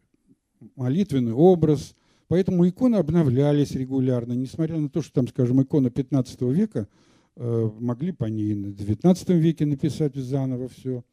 [0.76, 1.96] молитвенный образ.
[2.28, 7.09] Поэтому иконы обновлялись регулярно, несмотря на то, что там, скажем, икона 15 века, э,
[7.40, 11.04] могли по ней на 19 веке написать заново все,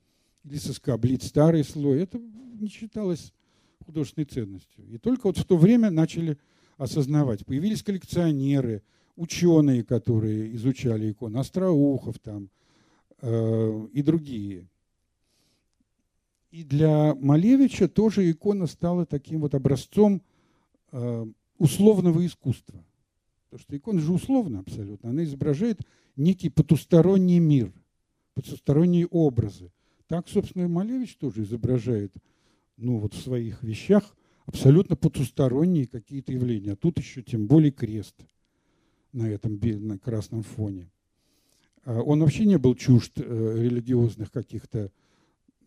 [0.45, 2.03] или соскоблить старый слой.
[2.03, 3.33] Это не считалось
[3.85, 4.85] художественной ценностью.
[4.89, 6.39] И только вот в то время начали
[6.77, 7.47] осознавать.
[7.47, 8.83] Появились коллекционеры,
[9.17, 12.51] ученые, которые изучали иконы, Остроухов там
[13.23, 14.69] э, и другие.
[16.51, 20.23] И для Малевича тоже икона стала таким вот образцом
[20.93, 21.27] э,
[21.59, 22.85] условного искусства.
[23.57, 25.11] Потому что икона же условна абсолютно.
[25.11, 25.81] Она изображает
[26.15, 27.73] некий потусторонний мир,
[28.35, 29.73] потусторонние образы.
[30.09, 32.13] Так, собственно, и Малевич тоже изображает
[32.77, 34.15] ну, вот в своих вещах
[34.45, 36.73] абсолютно потусторонние какие-то явления.
[36.73, 38.15] А тут еще тем более крест
[39.13, 40.91] на этом на красном фоне.
[41.85, 43.23] А он вообще не был чужд э,
[43.59, 44.93] религиозных каких-то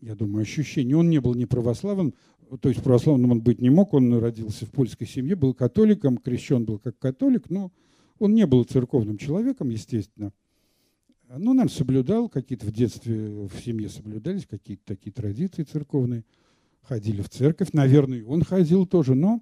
[0.00, 0.96] я думаю, ощущение.
[0.96, 2.14] Он не был не православным,
[2.60, 6.64] то есть православным он быть не мог, он родился в польской семье, был католиком, крещен
[6.64, 7.72] был как католик, но
[8.18, 10.32] он не был церковным человеком, естественно.
[11.28, 16.24] Ну, наверное, соблюдал какие-то в детстве, в семье соблюдались какие-то такие традиции церковные.
[16.82, 19.40] ходили в церковь, наверное, он ходил тоже, но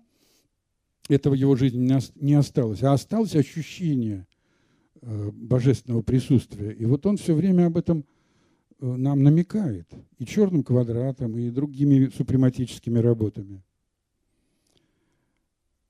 [1.09, 4.27] этого его жизни не осталось, а осталось ощущение
[5.01, 6.73] э, божественного присутствия.
[6.73, 8.05] И вот он все время об этом
[8.81, 9.89] нам намекает
[10.19, 13.63] и черным квадратом, и другими супрематическими работами.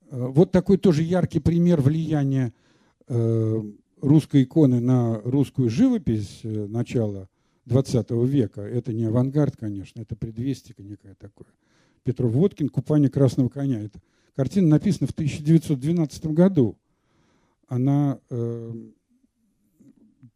[0.09, 2.53] Э, вот такой тоже яркий пример влияния
[4.01, 7.27] русской иконы на русскую живопись начала
[7.65, 8.61] XX века.
[8.61, 11.47] Это не авангард, конечно, это предвестие некое такое.
[12.03, 13.81] Петров Водкин «Купание красного коня».
[13.81, 13.99] Это
[14.39, 16.77] Картина написана в 1912 году.
[17.67, 18.73] Она э,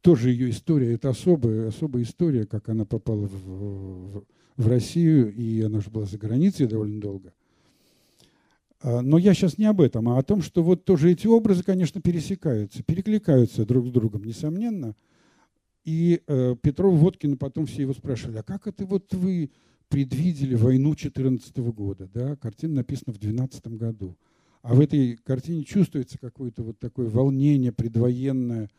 [0.03, 4.23] тоже ее история, это особая, особая история, как она попала в, в,
[4.57, 7.33] в Россию, и она же была за границей довольно долго.
[8.81, 11.63] А, но я сейчас не об этом, а о том, что вот тоже эти образы,
[11.63, 14.95] конечно, пересекаются, перекликаются друг с другом, несомненно.
[15.85, 19.51] И э, Петров Водкин потом все его спрашивали, а как это вот вы
[19.87, 22.09] предвидели войну 2014 года.
[22.13, 22.35] Да?
[22.35, 24.17] Картина написана в 2012 году.
[24.63, 28.69] А в этой картине чувствуется какое-то вот такое волнение предвоенное,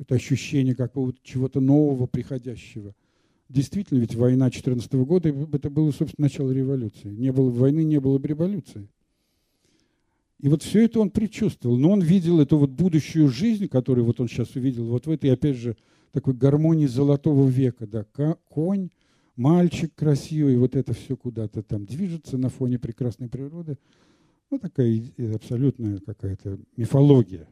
[0.00, 2.94] какое-то ощущение какого-то чего-то нового, приходящего.
[3.50, 7.10] Действительно, ведь война 2014 года, это было, собственно, начало революции.
[7.10, 8.88] Не было войны, не было бы революции.
[10.38, 11.76] И вот все это он предчувствовал.
[11.76, 15.32] Но он видел эту вот будущую жизнь, которую вот он сейчас увидел, вот в этой,
[15.32, 15.76] опять же,
[16.12, 17.86] такой гармонии золотого века.
[17.86, 18.06] Да,
[18.48, 18.88] конь,
[19.36, 23.76] мальчик красивый, вот это все куда-то там движется на фоне прекрасной природы.
[24.50, 25.02] Ну, такая
[25.34, 27.46] абсолютная какая-то мифология.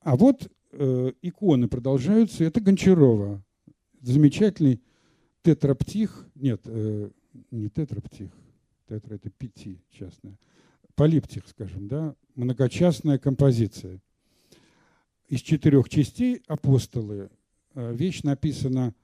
[0.00, 2.44] А вот э, иконы продолжаются.
[2.44, 3.42] Это Гончарова.
[4.00, 4.80] Замечательный
[5.42, 6.26] тетраптих.
[6.34, 7.10] Нет, э,
[7.50, 8.30] не тетраптих.
[8.88, 10.38] Тетра– это пяти частная.
[10.94, 12.14] Полиптих, скажем, да.
[12.34, 14.00] Многочастная композиция.
[15.28, 17.30] Из четырех частей «Апостолы».
[17.74, 18.94] Э, вещь написана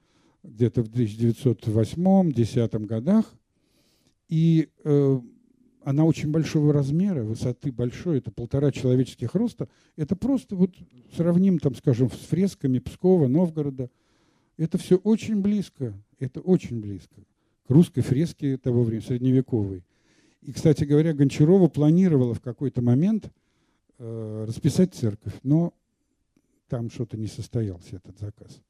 [0.43, 3.25] где-то в 1908-10 годах.
[4.27, 5.19] И э,
[5.83, 9.67] она очень большого размера, высоты большой, это полтора человеческих роста.
[9.95, 10.75] Это просто вот
[11.15, 13.89] сравним, там, скажем, с фресками Пскова, Новгорода.
[14.57, 17.21] Это все очень близко, это очень близко
[17.65, 19.83] к русской фреске того времени, средневековой.
[20.41, 23.31] И, кстати говоря, Гончарова планировала в какой-то момент
[23.99, 25.73] э, расписать церковь, но
[26.67, 28.61] там что-то не состоялся этот заказ.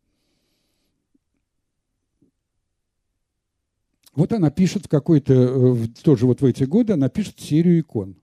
[4.16, 8.16] Вот она пишет в какой-то, э, тоже вот в эти годы, она пишет серию икон.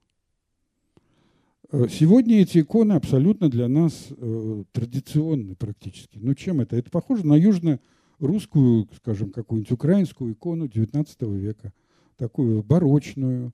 [1.70, 6.18] Э, сегодня эти иконы абсолютно для нас э, традиционны практически.
[6.18, 6.77] Ну чем это?
[6.77, 11.72] Это похоже на южно-русскую, скажем, какую-нибудь украинскую икону XIX века.
[12.16, 13.53] Такую барочную,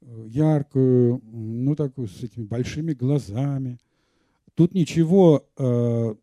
[0.00, 3.78] э, яркую, ну такую с этими большими глазами.
[4.54, 6.14] Тут ничего, э,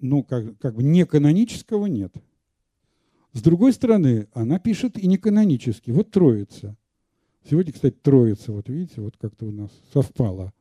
[0.00, 2.14] ну как, как бы не канонического нет–
[3.32, 5.90] с другой стороны, она пишет и не канонически.
[5.90, 6.76] Вот Троица.
[7.48, 10.52] Сегодня, кстати, Троица, вот видите, вот как-то у нас совпало.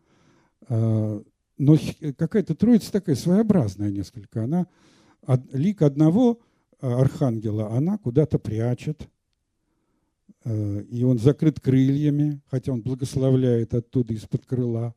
[0.69, 1.21] А,
[1.57, 1.77] но
[2.17, 4.43] какая-то Троица такая своеобразная несколько.
[4.43, 4.67] Она
[5.51, 6.39] лик одного
[6.79, 9.09] а, архангела она куда-то прячет,
[10.43, 14.93] а, и он закрыт крыльями, хотя он благословляет оттуда из-под крыла.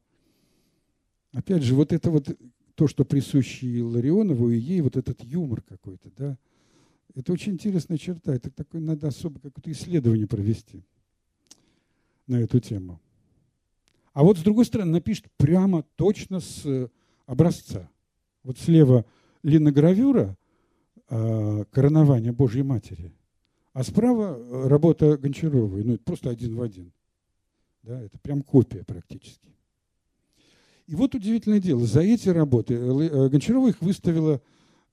[1.33, 2.29] Опять же, вот это вот
[2.75, 6.39] то, что присуще Ларионову, и ей, вот этот юмор какой-то, да,
[7.15, 8.35] это очень интересная черта.
[8.35, 10.85] Это такое надо особо какое-то исследование провести
[12.27, 13.01] на эту тему.
[14.13, 16.89] А вот с другой стороны напишет прямо точно с э,
[17.27, 17.89] образца.
[18.43, 19.05] Вот слева
[19.43, 20.37] линогравюра
[21.09, 23.13] э, «Коронование Божьей Матери»,
[23.73, 25.85] а справа э, работа Гончаровой.
[25.85, 26.93] Ну, это просто один в один.
[27.83, 29.49] Да, это прям копия практически.
[30.87, 31.87] И вот удивительное дело.
[31.87, 34.43] За эти работы э, Гончарова их выставила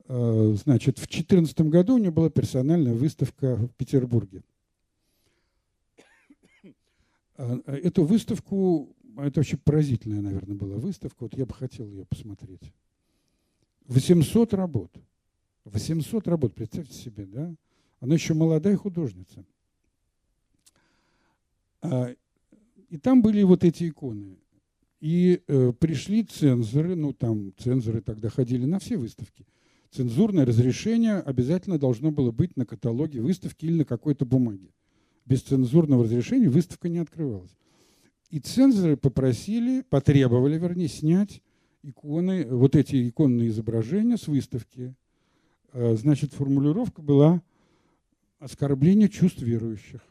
[0.07, 4.41] значит, в 2014 году у нее была персональная выставка в Петербурге.
[7.37, 12.73] Э, эту выставку, это вообще поразительная, наверное, была выставка, вот я бы хотел ее посмотреть.
[13.87, 14.91] 800 работ.
[15.65, 17.53] 800 работ, представьте себе, да?
[17.99, 19.43] Она еще молодая художница.
[21.81, 22.13] А,
[22.89, 24.37] и там были вот эти иконы.
[25.01, 29.45] И э, пришли цензоры, ну там цензоры тогда ходили на все выставки–
[29.92, 34.73] цензурное разрешение обязательно должно было быть на каталоге выставки или на какой-то бумаге.
[35.25, 37.56] Без цензурного разрешения выставка не открывалась.
[38.29, 41.42] И цензоры попросили, потребовали, вернее, снять
[41.83, 44.96] иконы, вот эти иконные изображения с выставки.
[45.71, 47.42] Э, значит, формулировка была
[48.40, 50.02] оскорбление чувств верующих.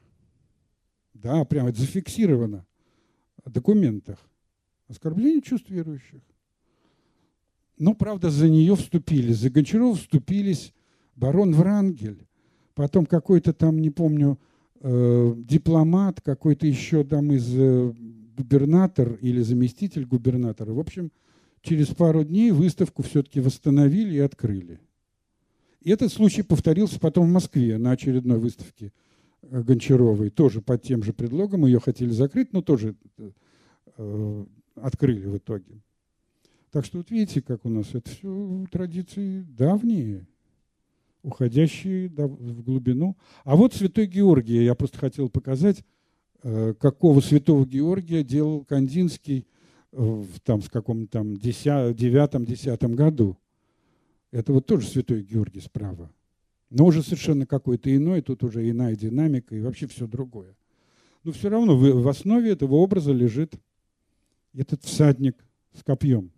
[1.15, 2.67] Да, прямо это зафиксировано
[3.45, 4.19] в документах.
[4.89, 6.21] Оскорбление чувств верующих.
[7.79, 9.33] Но, правда, за нее вступили.
[9.33, 10.73] За Гончарова вступились
[11.15, 12.27] барон Врангель,
[12.75, 14.39] потом какой-то там, не помню,
[14.81, 17.93] э, дипломат, какой-то еще там из э,
[18.37, 20.73] губернатор или заместитель губернатора.
[20.73, 21.11] В общем,
[21.63, 24.81] через пару дней выставку все-таки восстановили и открыли.
[25.81, 28.93] И этот случай повторился потом в Москве на очередной выставке
[29.43, 31.67] э, Гончаровой, тоже под тем же предлогом.
[31.67, 32.97] Ее хотели закрыть, но тоже
[33.99, 34.45] э,
[34.77, 35.83] открыли в итоге.
[36.71, 40.27] Так что вот видите, как у нас это все традиции давние,
[41.23, 43.17] уходящие в глубину.
[43.45, 45.85] А вот Святой Георгий, я просто хотел показать,
[46.43, 49.47] э, какого Святого Георгия делал Кандинский
[49.93, 53.39] в там, с каком-то там девятом-десятом году.
[54.31, 56.11] Это вот тоже Святой Георгий справа.
[56.69, 60.55] Но уже совершенно какой-то иной, тут уже иная динамика и вообще все другое.
[61.25, 63.55] Но все равно в, в основе этого образа лежит
[64.53, 65.37] этот всадник
[65.73, 66.31] с копьем.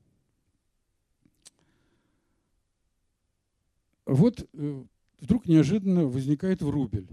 [4.09, 4.83] Вот э,
[5.21, 7.09] вдруг неожиданно возникает врубель.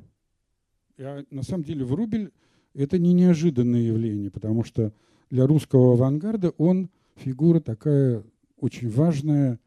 [0.97, 2.31] А на самом деле врубель–
[2.73, 4.93] это не неожиданное явление, потому что
[5.29, 8.23] для русского авангарда он фигура такая
[8.57, 9.59] очень важная,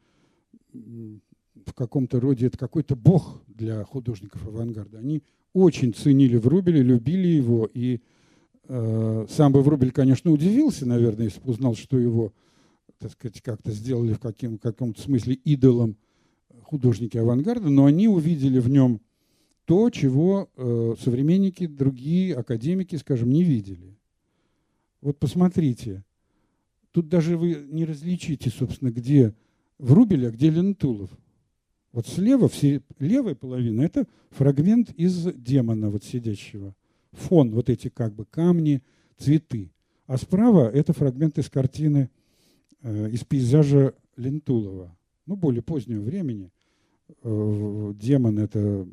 [0.73, 4.99] в каком-то роде это какой-то бог для художников авангарда.
[4.99, 5.23] Они
[5.53, 8.01] очень ценили Врубеля, любили его, и
[8.69, 12.33] э, сам бы Врубель, конечно, удивился, наверное, если бы узнал, что его,
[12.99, 15.97] так сказать, как-то сделали в каким, каком-то смысле идолом
[16.69, 19.01] художники авангарда, но они увидели в нем
[19.65, 23.97] то, чего э, современники, другие академики, скажем, не видели.
[25.01, 26.05] Вот посмотрите,
[26.93, 29.35] тут даже вы не различите, собственно, где
[29.79, 31.11] Врубель, а где Лентулов.
[31.93, 36.75] Вот слева, все, левая половина– это фрагмент из демона вот сидящего.
[37.13, 38.83] Фон, вот эти как бы камни,
[39.17, 39.73] цветы.
[40.07, 42.11] А справа– это фрагмент из картины,
[42.83, 44.95] э, из пейзажа Лентулова.
[45.27, 46.51] Ну, более позднего времени.
[47.23, 48.87] Э, демон– это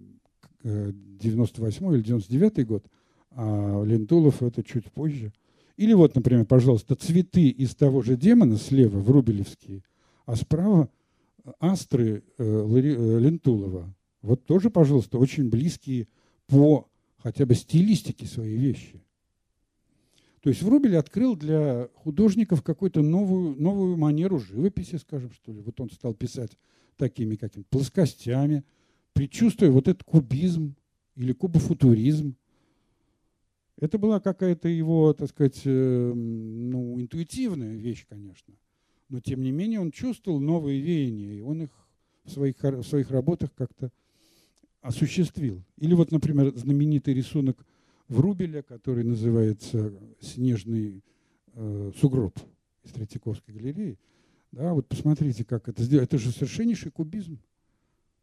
[0.63, 2.85] 98 э, или 99 год,
[3.31, 5.33] а Лентулов– это чуть позже–
[5.77, 9.83] или вот, например, пожалуйста, цветы из того же демона слева, в Рубелевские,
[10.25, 10.89] а справа
[11.59, 13.93] астры э, э, Лентулова.
[14.21, 16.07] Вот тоже, пожалуйста, очень близкие
[16.47, 16.87] по
[17.17, 19.03] хотя бы стилистике своей вещи.
[20.45, 25.59] То есть Врубель открыл для художников какую-то новую, новую манеру живописи, скажем, что ли.
[25.59, 26.51] Вот он стал писать
[26.97, 28.63] такими какими-то плоскостями,
[29.13, 30.75] предчувствуя вот этот кубизм
[31.15, 32.35] или кубофутуризм.
[33.79, 38.53] Это была какая-то его, так сказать, э, ну, интуитивная вещь, конечно.
[39.09, 41.71] Но, тем не менее, он чувствовал новые веяния, и он их
[42.23, 43.91] в своих, в своих работах как-то
[44.81, 45.63] осуществил.
[45.77, 47.65] Или вот, например, знаменитый рисунок
[48.07, 51.03] Врубеля, который называется «Снежный
[51.53, 52.37] э, сугроб»
[52.83, 53.97] из Третьяковской галереи.
[54.51, 56.05] Да, вот посмотрите, как это сделано.
[56.05, 57.39] Это же совершеннейший кубизм.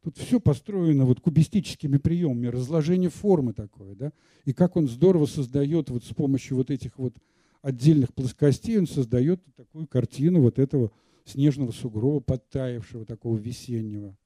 [0.03, 4.13] Тут все построено вот кубистическими приемами, разложение формы такое, да,
[4.45, 7.15] и как он здорово создает вот с помощью вот этих вот
[7.61, 10.91] отдельных плоскостей, он создает такую картину вот этого
[11.25, 14.17] снежного сугроба, подтаявшего, такого весеннего.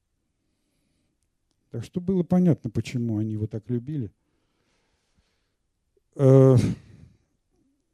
[1.70, 4.10] Так что было понятно, почему они его так любили.
[6.18, 6.56] Э,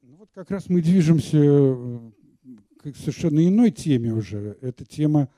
[0.02, 2.10] ну вот как раз мы движемся э,
[2.78, 4.56] к совершенно иной теме уже.
[4.60, 5.28] Это тема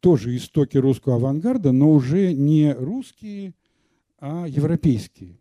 [0.00, 3.52] тоже истоки русского авангарда, но уже не русские,
[4.18, 5.38] а европейские.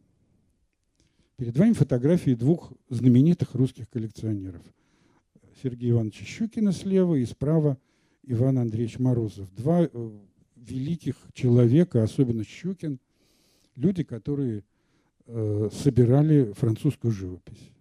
[1.38, 4.62] Перед вами фотографии двух знаменитых русских коллекционеров.
[5.64, 7.78] Сергея Ивановича Щукина слева и справа
[8.24, 9.50] Иван Андреевич Морозов.
[9.56, 10.12] Два э,
[10.58, 13.00] великих человека, особенно Щукин,
[13.78, 14.66] люди, которые
[15.30, 17.72] э, собирали французскую живопись.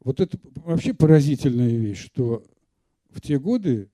[0.00, 2.42] Вот это вообще поразительная вещь, что
[3.10, 3.90] в те годы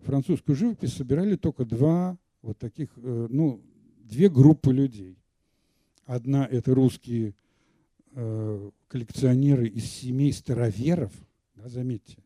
[0.00, 3.60] французскую живопись собирали только два вот таких, э, ну,
[4.04, 5.18] две группы людей.
[6.04, 7.34] Одна– это русские
[8.12, 11.12] э, коллекционеры из семей староверов,
[11.56, 12.22] да, заметьте.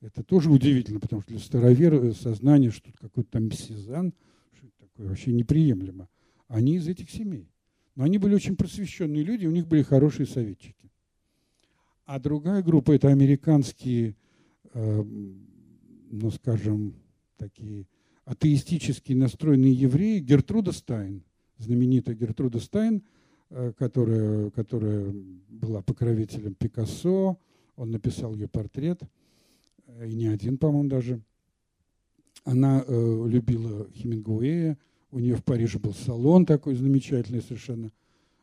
[0.00, 4.12] Это тоже удивительно, потому что для старовера сознание, что тут какой-то там Сезанн,
[4.52, 6.08] что это такое, вообще неприемлемо.
[6.48, 7.48] Они из этих семей.
[7.96, 10.90] Но они были очень просвещенные люди, у них были хорошие советчики.
[12.04, 14.14] А другая группа– это американские
[14.72, 15.04] э,
[16.10, 16.94] ну, скажем,
[17.36, 17.86] такие
[18.24, 21.22] атеистически настроенные евреи, Гертруда Стайн,
[21.58, 23.02] знаменитая Гертруда Стайн,
[23.50, 25.12] э, которая, которая
[25.48, 27.38] была покровителем Пикассо,
[27.76, 29.00] он написал ее портрет,
[29.86, 31.20] э, и не один, по-моему, даже.
[32.44, 34.78] Она э, любила Хемингуэя,
[35.16, 37.90] у нее в Париже был салон такой замечательный совершенно.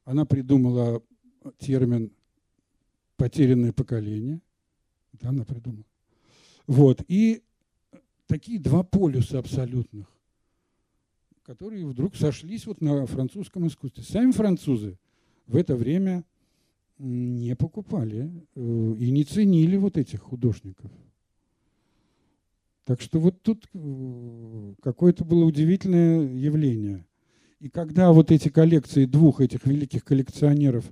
[0.05, 1.03] Она придумала
[1.59, 2.11] термин
[3.15, 4.41] «потерянное поколение».
[5.13, 5.85] Это она придумала.
[6.65, 7.03] Вот.
[7.07, 7.43] И
[8.25, 10.07] такие два полюса абсолютных,
[11.43, 14.03] которые вдруг сошлись вот на французском искусстве.
[14.03, 14.97] Сами французы
[15.45, 16.25] в это время
[16.97, 20.89] не покупали э, и не ценили вот этих художников.
[22.85, 27.05] Так что вот тут э, какое-то было удивительное явление.
[27.59, 30.85] И когда вот эти коллекции двух этих великих коллекционеров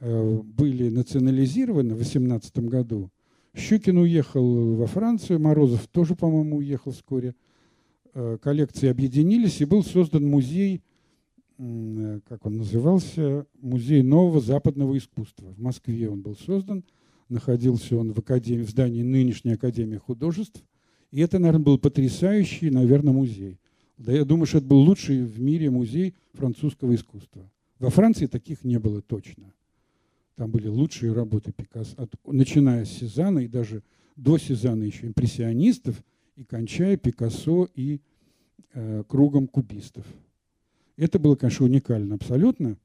[0.00, 3.10] э, были национализированы в 18 году,
[3.54, 7.34] Щукин уехал во Францию, Морозов тоже, по-моему, уехал вскоре.
[8.40, 10.82] Коллекции объединились, и был создан музей
[11.58, 15.48] Э, как он назывался, Музей нового западного искусства.
[15.50, 16.84] В Москве он был создан,
[17.28, 20.62] находился он в, академии, в здании нынешней Академии художеств.
[21.10, 23.58] И это, наверное, был потрясающий, наверное, музей.
[23.96, 27.50] Да я думаю, что это был лучший в мире музей французского искусства.
[27.78, 29.52] Во Франции таких не было точно.
[30.36, 33.82] Там были лучшие работы Пикассо, от, начиная с Сезана и даже
[34.16, 35.96] до Сезана еще импрессионистов,
[36.36, 38.00] и кончая Пикассо и
[38.74, 40.06] э, кругом кубистов.
[40.96, 42.76] Это было, конечно, уникально абсолютно.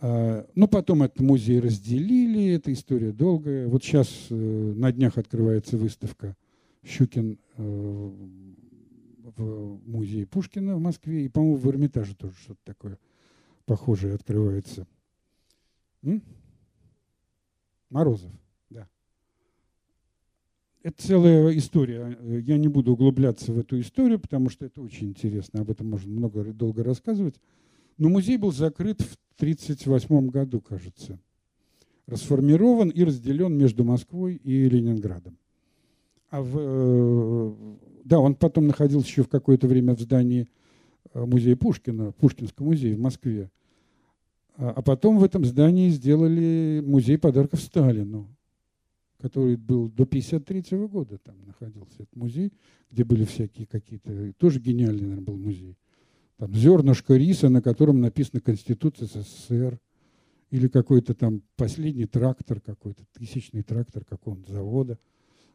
[0.00, 3.66] А, но потом этот музей разделили, эта история долгая.
[3.66, 6.36] Вот сейчас э, на днях открывается выставка
[6.84, 7.62] Щукин э,
[9.36, 11.24] в музее Пушкина в Москве.
[11.24, 12.98] И, по-моему, в Эрмитаже тоже что-то такое
[13.66, 14.86] похожее открывается.
[16.02, 16.22] М?
[17.90, 18.32] Морозов
[20.82, 22.16] это целая история.
[22.22, 25.60] Я не буду углубляться в эту историю, потому что это очень интересно.
[25.60, 27.36] Об этом можно много долго рассказывать.
[27.98, 31.20] Но музей был закрыт в 1938 году, кажется.
[32.06, 35.36] Расформирован и разделен между Москвой и Ленинградом.
[36.30, 40.48] А в, э, да, он потом находился еще в какое-то время в здании
[41.12, 43.50] э, музея Пушкина, Пушкинского музея в Москве.
[44.56, 48.28] А, а потом в этом здании сделали музей подарков Сталину
[49.20, 52.52] который был до 1953 года, там находился этот музей,
[52.90, 55.76] где были всякие какие-то, тоже гениальный, наверное, был музей.
[56.38, 59.78] Там зернышко риса, на котором написана Конституция СССР,
[60.50, 64.98] или какой-то там последний трактор какой-то, тысячный трактор какого-то завода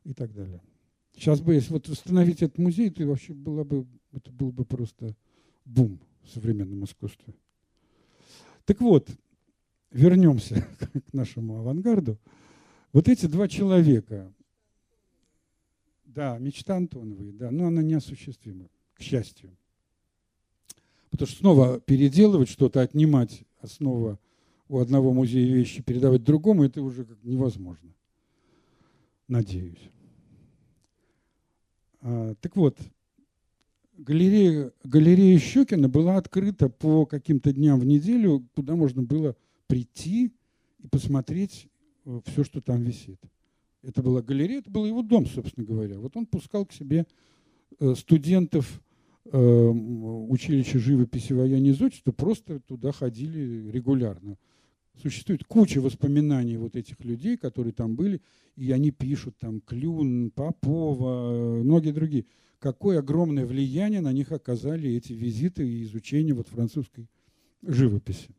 [0.06, 0.62] и так далее.
[1.14, 5.16] Сейчас бы, если вот восстановить этот музей, то вообще было бы, это был бы просто
[5.66, 7.34] бум в современном искусстве.
[8.66, 9.10] Так вот,
[9.91, 10.68] вернемся
[11.10, 12.18] к нашему авангарду.
[12.93, 14.32] Вот эти два человека,
[16.06, 19.56] да, мечта Антоновой, да, но она неосуществима, к счастью.
[21.10, 24.20] Потому что снова переделывать что-то, отнимать основа
[24.68, 27.93] у одного музея вещи, передавать другому, это уже как невозможно.
[29.28, 29.91] Надеюсь.
[32.08, 32.78] А, так вот,
[33.97, 39.36] галерея, галерея Щекина была открыта по каким-то дням в неделю, куда можно было
[39.68, 40.32] прийти
[40.80, 41.68] и посмотреть
[42.06, 43.20] Э, все, что там висит.
[43.82, 45.99] Это была галерея, это был его дом, собственно говоря.
[45.99, 47.06] Вот он пускал к себе
[47.80, 48.82] э, студентов
[49.26, 54.38] э, училища живописи военной изотчества, просто туда ходили регулярно.
[55.01, 58.21] Существует куча воспоминаний вот этих людей, которые там были,
[58.55, 62.25] и они пишут там Клюн, Попова, многие другие.
[62.59, 67.09] Какое огромное влияние на них оказали эти визиты и изучение вот французской
[67.61, 68.35] живописи.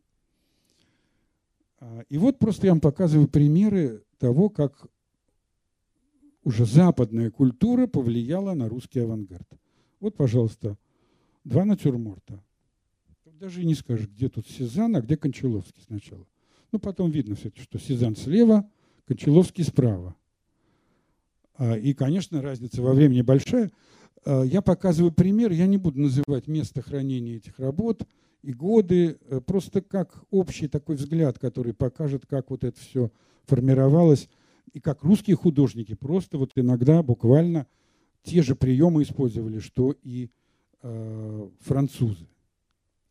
[1.78, 4.88] А, и вот просто я вам показываю примеры того, как
[6.42, 9.48] уже западная культура повлияла на русский авангард.
[10.00, 10.78] Вот, пожалуйста,
[11.44, 12.42] два натюрморта.
[13.24, 16.26] Даже не скажешь, где тут Сезанн, а где Кончаловский сначала.
[16.72, 18.68] Ну, потом видно все-таки, что Сезанн слева,
[19.06, 20.14] Кончаловский справа.
[21.56, 23.70] А, и, конечно, разница во времени большая.
[24.24, 28.02] А, я показываю пример, я не буду называть место хранения этих работ–
[28.46, 33.10] и годы, э, просто как общий такой взгляд, который покажет, как вот это все
[33.46, 34.28] формировалось,
[34.72, 37.66] и как русские художники просто вот иногда буквально
[38.22, 40.30] те же приемы использовали, что и
[40.82, 42.28] э, французы.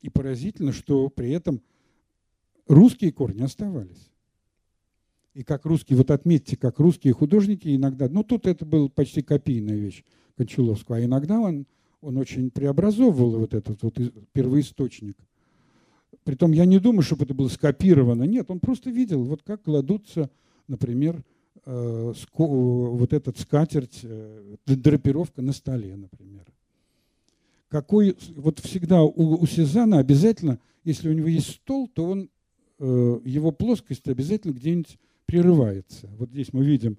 [0.01, 1.62] И поразительно, что при этом
[2.68, 4.11] русские корни оставались.
[5.34, 9.76] И как русские, вот отметьте, как русские художники иногда, ну тут это была почти копийная
[9.76, 10.03] вещь
[10.38, 11.66] Кончаловского, а иногда он
[12.05, 13.97] он очень преобразовывал вот этот вот
[14.32, 15.18] первоисточник.
[16.24, 18.24] Притом я не думаю, чтобы это было скопировано.
[18.24, 20.30] Нет, он просто видел, вот как кладутся,
[20.68, 21.24] например,
[21.66, 26.45] э, вот этот скатерть, э, драпировка на столе, например.
[27.70, 32.30] Какой, вот всегда у, у Сезана обязательно, если у него есть стол, то он,
[32.80, 36.07] его плоскость обязательно где-нибудь прерывается.
[36.17, 36.97] Вот здесь мы видим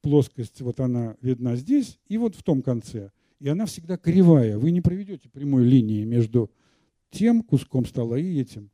[0.00, 3.10] плоскость, вот она видна здесь, и вот в том конце–
[3.42, 4.56] и она всегда кривая.
[4.56, 6.48] Вы не проведете прямой линии между
[7.10, 8.70] тем куском стола и этим.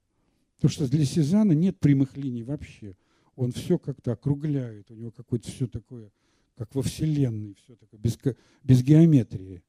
[0.56, 2.94] Потому что для Сезана нет прямых линий вообще.
[3.34, 4.90] Он все как-то округляет.
[4.90, 6.12] У него какое-то все такое,
[6.54, 8.18] как во Вселенной, все такое, без,
[8.62, 9.62] без геометрии.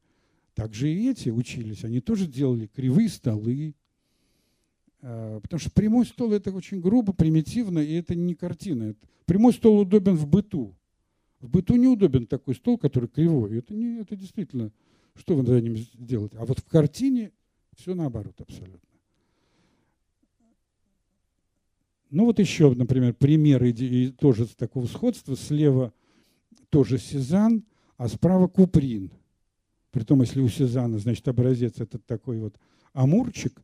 [0.53, 1.85] Также и эти учились.
[1.85, 3.78] Они тоже делали кривые столы, Э,
[5.01, 8.95] потому что прямой стол это очень грубо, примитивно, и это не картина.
[9.25, 10.75] Прямой стол удобен в быту.
[11.39, 13.59] В быту неудобен такой стол, который кривой.
[13.59, 14.71] Это, не, это действительно,
[15.15, 16.37] что вы за ним сделаете.
[16.37, 17.31] А вот в картине
[17.77, 18.79] все наоборот абсолютно.
[22.09, 25.35] Ну вот еще, например, пример и тоже такого сходства.
[25.35, 25.93] Слева
[26.69, 27.63] тоже Сезанн,
[27.97, 29.11] а справа Куприн.
[29.91, 32.55] Притом, если у Сезанна, значит, образец этот такой вот
[32.93, 33.61] амурчик,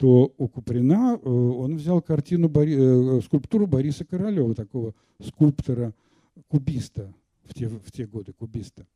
[0.00, 5.94] то у Куприна э, он взял картину, э, скульптуру Бориса Королева, такого скульптора,
[6.48, 8.86] кубиста в те, в те годы, кубиста.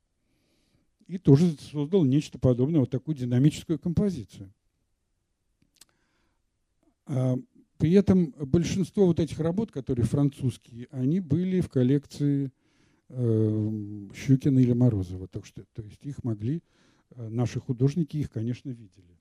[1.06, 4.50] И тоже создал нечто подобное, вот такую динамическую композицию.
[7.04, 7.36] А,
[7.76, 12.50] при этом большинство вот этих работ, которые французские, они были в коллекции
[13.10, 15.28] э, Щукина или Морозова.
[15.28, 16.62] Так что, то есть их могли,
[17.14, 19.18] наши художники их, конечно, видели.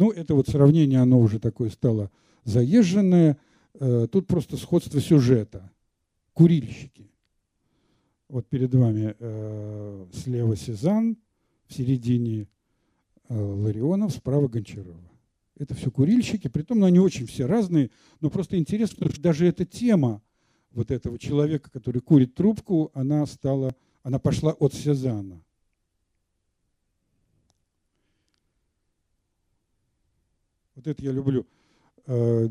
[0.00, 2.10] Ну, это вот сравнение, оно уже такое стало
[2.44, 3.36] заезженное.
[3.74, 5.70] Э, тут просто сходство сюжета.
[6.32, 7.10] Курильщики.
[8.26, 11.18] Вот перед вами э, слева Сезанн,
[11.66, 12.48] в середине
[13.28, 14.96] э, Ларионов, справа Гончарова.
[15.56, 17.90] Это все курильщики, притом ну, они очень все разные,
[18.22, 20.22] но просто интересно, что даже эта тема
[20.70, 25.42] вот этого человека, который курит трубку, она стала, она пошла от Сезанна.
[30.80, 31.46] Вот это я люблю.
[32.06, 32.48] Э,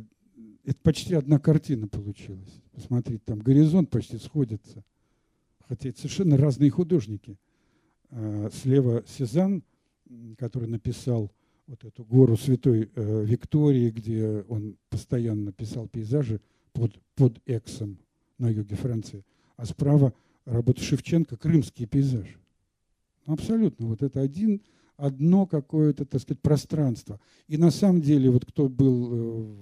[0.64, 2.62] это почти одна картина получилась.
[2.74, 4.84] Посмотрите, там горизонт почти сходится.
[5.68, 7.40] Хотя это совершенно разные художники.
[8.12, 9.64] Э, слева Сезанн,
[10.38, 11.32] который написал
[11.66, 16.40] вот эту гору Святой э, Виктории, где он постоянно писал пейзажи
[16.74, 17.98] под, под Эксом
[18.38, 19.26] на юге Франции,
[19.58, 20.14] а справа
[20.46, 22.28] работа Шевченко «Крымский пейзаж».
[23.26, 23.88] Абсолютно.
[23.88, 24.62] Вот это один,
[25.00, 27.20] одно какое-то, так сказать, пространство.
[27.48, 29.62] И на самом деле, вот кто был э,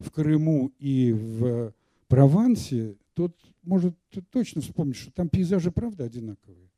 [0.00, 1.74] в, Крыму и в
[2.08, 3.94] Провансе, тот может
[4.30, 6.70] точно вспомнить, что там пейзажи, правда, одинаковые.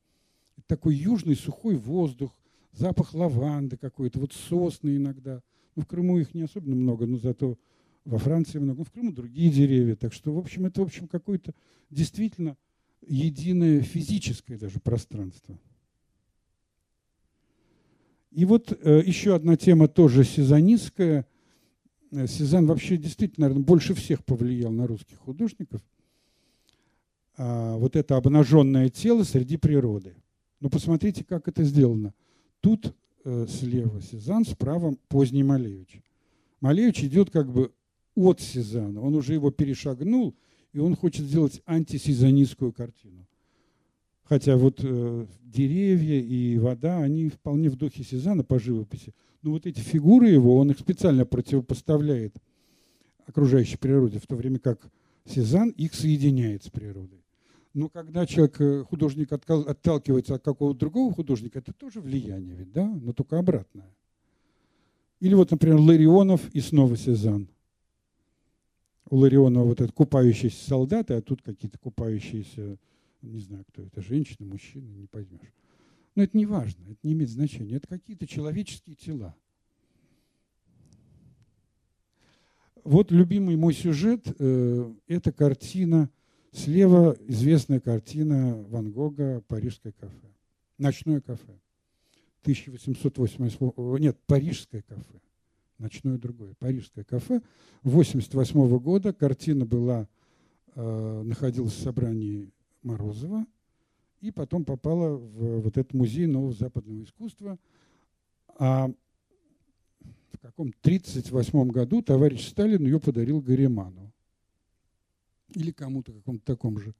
[0.66, 2.36] Такой южный сухой воздух,
[2.72, 5.40] запах лаванды какой-то, вот сосны иногда.
[5.76, 7.56] Ну, в Крыму их не особенно много, но зато
[8.04, 8.78] во Франции много.
[8.78, 9.94] Ну, в Крыму другие деревья.
[9.94, 11.54] Так что, в общем, это, в общем, какое-то
[11.90, 12.56] действительно
[13.06, 15.58] единое физическое даже пространство.
[18.34, 21.24] И вот э, еще одна тема тоже сезонистская.
[22.10, 25.80] Э, Сезанн вообще действительно, наверное, больше всех повлиял на русских художников.
[27.36, 30.16] А, вот это обнаженное тело среди природы.
[30.60, 32.12] Но посмотрите, как это сделано.
[32.60, 32.92] Тут
[33.24, 36.02] э, слева Сезанн, справа поздний Малевич.
[36.60, 37.72] Малевич идет как бы
[38.16, 40.34] от Сезанна, он уже его перешагнул,
[40.72, 43.26] и он хочет сделать антисезонистскую картину.
[44.24, 49.14] Хотя вот э, деревья и вода, они вполне в духе Сезанна по живописи.
[49.42, 52.34] Но вот эти фигуры его, он их специально противопоставляет
[53.26, 54.90] окружающей природе, в то время как
[55.26, 57.22] Сезанн их соединяет с природой.
[57.74, 62.86] Но когда человек, э, художник отталкивается от какого-то другого художника, это тоже влияние ведь, да?
[62.86, 63.94] Но только обратное.
[65.20, 67.48] Или вот, например, Ларионов и снова Сезанн.
[69.10, 72.78] У Ларионова вот этот купающийся солдаты, а тут какие-то купающиеся,
[73.28, 75.52] не знаю, кто это, женщины, мужчины, не поймешь.
[76.14, 77.76] Но это не важно, это не имеет значения.
[77.76, 79.34] Это какие-то человеческие тела.
[82.84, 86.10] Вот любимый мой сюжет э,– это картина–
[86.54, 90.28] Слева известная картина Ван Гога «Парижское кафе».
[90.78, 91.58] Ночное кафе.
[92.42, 93.98] 1888...
[93.98, 95.20] Нет, Парижское кафе.
[95.78, 96.54] Ночное другое.
[96.60, 97.42] Парижское кафе.
[97.82, 100.08] 88 года картина была,
[100.76, 102.52] э, находилась в собрании
[102.84, 103.46] Морозова
[104.20, 107.58] и потом попала в вот этот музей нового западного искусства.
[108.56, 108.88] А
[110.32, 114.12] в каком 1938 году товарищ Сталин ее подарил Гариману
[115.54, 116.94] или кому-то какому-то такому же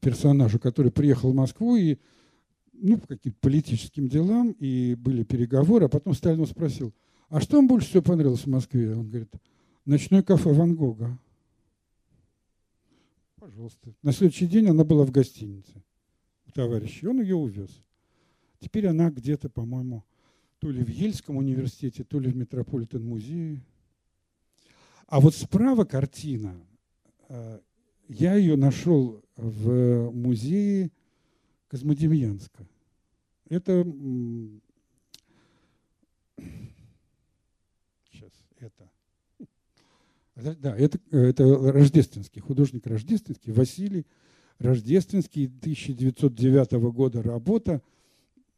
[0.00, 1.98] персонажу, который приехал в Москву и
[2.72, 6.92] ну, по каким-то политическим делам, и были переговоры, а потом Сталин спросил,
[7.28, 8.94] а что вам больше всего понравилось в Москве?
[8.94, 9.32] Он говорит,
[9.84, 11.18] ночное кафе Ван Гога.
[13.42, 13.94] Пожалуйста.
[14.02, 15.82] На следующий день она была в гостинице
[16.46, 17.70] у товарища, он ее увез.
[18.60, 20.04] Теперь она где-то, по-моему,
[20.60, 23.60] то ли в Ельском университете, то ли в Метрополитен-музее.
[25.08, 26.54] А вот справа картина
[27.32, 27.60] Э,
[28.08, 30.90] я ее нашел в музее
[31.68, 32.66] Космодемьянска.
[33.48, 33.84] Это
[38.10, 38.90] сейчас это
[40.42, 44.06] да, это, это рождественский, художник рождественский, Василий
[44.58, 47.82] Рождественский, 1909 года работа.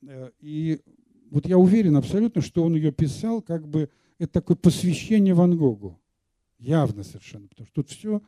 [0.02, 0.80] Э, и
[1.30, 6.00] вот я уверен абсолютно, что он ее писал как бы это такое посвящение Ван Гогу.
[6.58, 8.22] Явно совершенно, потому что тут все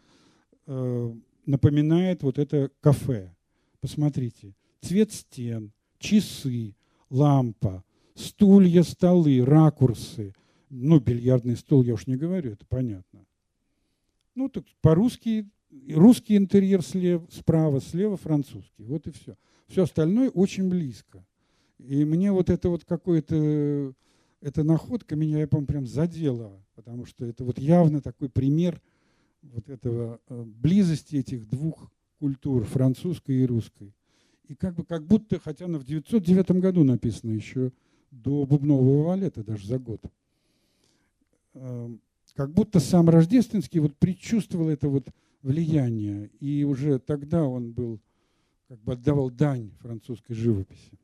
[0.66, 3.34] э, напоминает вот это кафе.
[3.80, 6.74] Посмотрите, цвет стен, часы,
[7.10, 7.84] лампа,
[8.14, 10.34] стулья, столы, ракурсы.
[10.70, 13.25] Ну, бильярдный стол я уж не говорю, это понятно.
[14.36, 15.48] Ну, так по-русски,
[15.88, 18.84] русский интерьер слева, справа, слева французский.
[18.84, 19.34] Вот и все.
[19.66, 21.26] Все остальное очень близко.
[21.78, 23.94] И мне вот это вот какое-то,
[24.42, 28.80] эта находка меня, я помню, прям задела, потому что это вот явно такой пример
[29.42, 33.94] вот этого э, близости этих двух культур, французской и русской.
[34.48, 37.72] И как бы как будто, хотя она в 909 году написана еще
[38.10, 40.02] до бубнового валета, даже за год,
[41.54, 42.00] эм,
[42.36, 45.08] как будто сам Рождественский вот предчувствовал это вот
[45.42, 47.98] влияние, и уже тогда он был,
[48.68, 50.98] как бы отдавал дань французской живописи.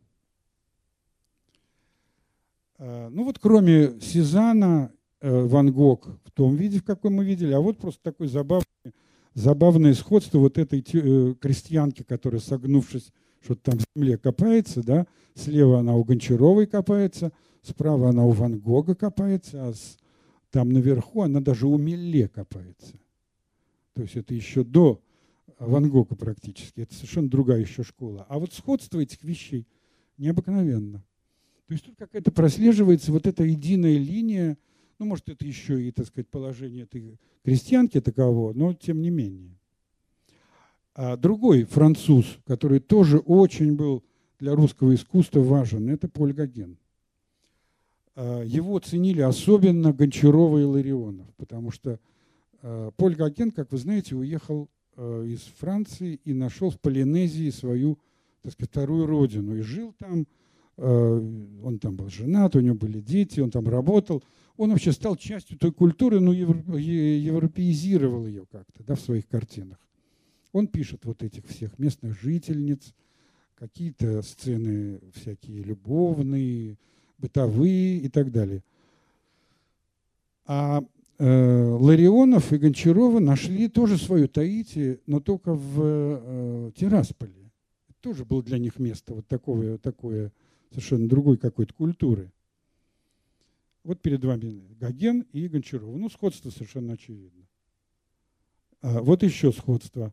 [2.79, 7.53] Э, ну вот кроме Сезана, э, Ван Гог в том виде, в каком мы видели,
[7.53, 8.67] а вот просто такой забавный,
[9.35, 13.11] забавное сходство вот этой э, крестьянки, которая, согнувшись
[13.41, 18.59] что-то там в земле копается, да, слева она у Гончаровой копается, справа она у Ван
[18.59, 19.97] Гога копается, а с,
[20.53, 21.79] там наверху она даже у
[22.29, 23.01] копается.
[23.95, 25.03] То есть это еще до
[25.59, 26.83] Ван Гога практически.
[26.83, 28.27] Это совершенно другая еще школа.
[28.29, 29.67] А вот сходство этих вещей
[30.19, 31.03] необыкновенно.
[31.67, 34.59] То есть тут какая-то прослеживается вот эта единая линия,
[34.99, 39.59] ну, может, это еще и, так сказать, положение этой крестьянки таково, но тем не менее.
[40.95, 44.05] А другой француз, который тоже очень был
[44.39, 46.77] для русского искусства важен, это Поль Гоген.
[48.15, 51.99] А, его ценили особенно Гончарова и Ларионов, потому что
[52.63, 57.99] а, Поль Гоген, как вы знаете, уехал а, из Франции и нашел в Полинезии свою
[58.43, 60.27] так сказать, вторую родину и жил там.
[60.79, 64.25] Он там был женат, у него были дети, он там работал.
[64.57, 69.77] Он вообще стал частью той культуры, но европеизировал ее как-то да, в своих картинах.
[70.51, 72.95] Он пишет вот этих всех местных жительниц,
[73.55, 76.79] какие-то сцены всякие любовные,
[77.23, 78.63] бытовые и так далее.
[80.45, 80.83] А
[81.19, 87.51] э, Ларионов и Гончарова нашли тоже свою Таити, но только в э, Тирасполе.
[88.01, 90.33] Тоже было для них место вот такое, такое
[90.71, 92.33] совершенно другой какой-то культуры.
[93.85, 95.97] Вот перед вами Гоген и Гончарова.
[95.97, 97.47] Ну, сходство совершенно очевидно.
[98.81, 100.13] А вот еще сходство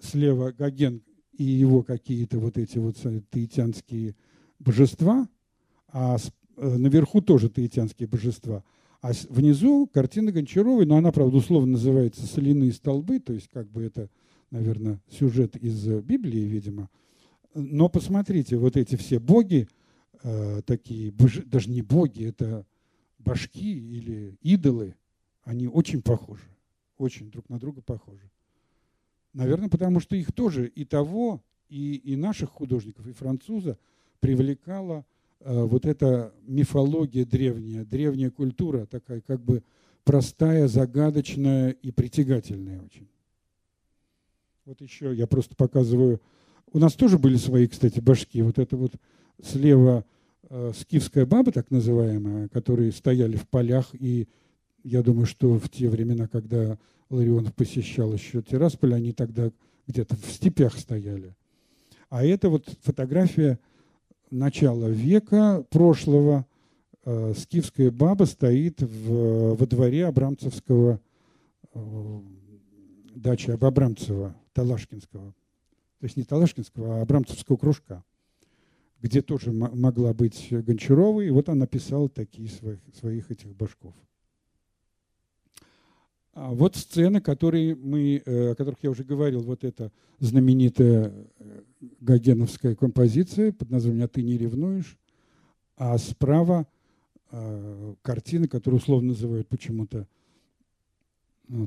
[0.00, 1.02] слева Гоген
[1.32, 2.96] и его какие-то вот эти вот
[3.30, 4.14] таитянские
[4.58, 5.28] божества,
[5.94, 6.16] а
[6.56, 8.64] э, наверху тоже таитянские божества.
[9.00, 13.84] А внизу картина Гончаровой, но она, правда, условно называется «Соляные столбы», то есть как бы
[13.84, 14.10] это,
[14.50, 16.90] наверное, сюжет из Библии, видимо.
[17.54, 19.68] Но посмотрите, вот эти все боги,
[20.24, 22.66] э, такие, даже не боги, это
[23.20, 24.96] башки или идолы,
[25.44, 26.50] они очень похожи,
[26.98, 28.28] очень друг на друга похожи.
[29.32, 33.78] Наверное, потому что их тоже и того, и, и наших художников, и француза
[34.18, 35.13] привлекала э,
[35.44, 39.62] вот эта мифология древняя, древняя культура, такая как бы
[40.04, 43.08] простая, загадочная и притягательная очень.
[44.64, 46.20] Вот еще я просто показываю.
[46.72, 48.40] У нас тоже были свои, кстати, башки.
[48.42, 48.92] Вот это вот
[49.42, 50.04] слева
[50.48, 53.90] э, скифская баба, так называемая, которые стояли в полях.
[53.92, 54.26] И
[54.82, 56.78] я думаю, что в те времена, когда
[57.10, 59.50] Ларионов посещал еще Тирасполь, они тогда
[59.86, 61.34] где-то в степях стояли.
[62.08, 63.58] А это вот фотография
[64.34, 66.46] начала века прошлого.
[67.04, 71.00] Э, скифская баба стоит в, во дворе Абрамцевского,
[71.72, 72.20] э,
[73.14, 75.34] дачи Абрамцева, Талашкинского.
[76.00, 78.04] То есть не Талашкинского, а Абрамцевского кружка,
[79.00, 81.20] где тоже могла быть Гончарова.
[81.20, 83.94] И вот она писала такие своих, своих этих башков.
[86.34, 91.62] А вот сцены, которые мы, э, о которых я уже говорил, вот эта знаменитая э,
[92.00, 94.98] гогеновская композиция под названием «А ты не ревнуешь»,
[95.76, 96.66] а справа
[97.30, 100.06] э, картина, которую условно называют почему-то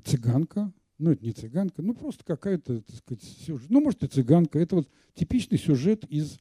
[0.05, 4.59] цыганка, ну это не цыганка, ну просто какая-то, так сказать, сюжет, ну может и цыганка,
[4.59, 6.39] это вот типичный сюжет из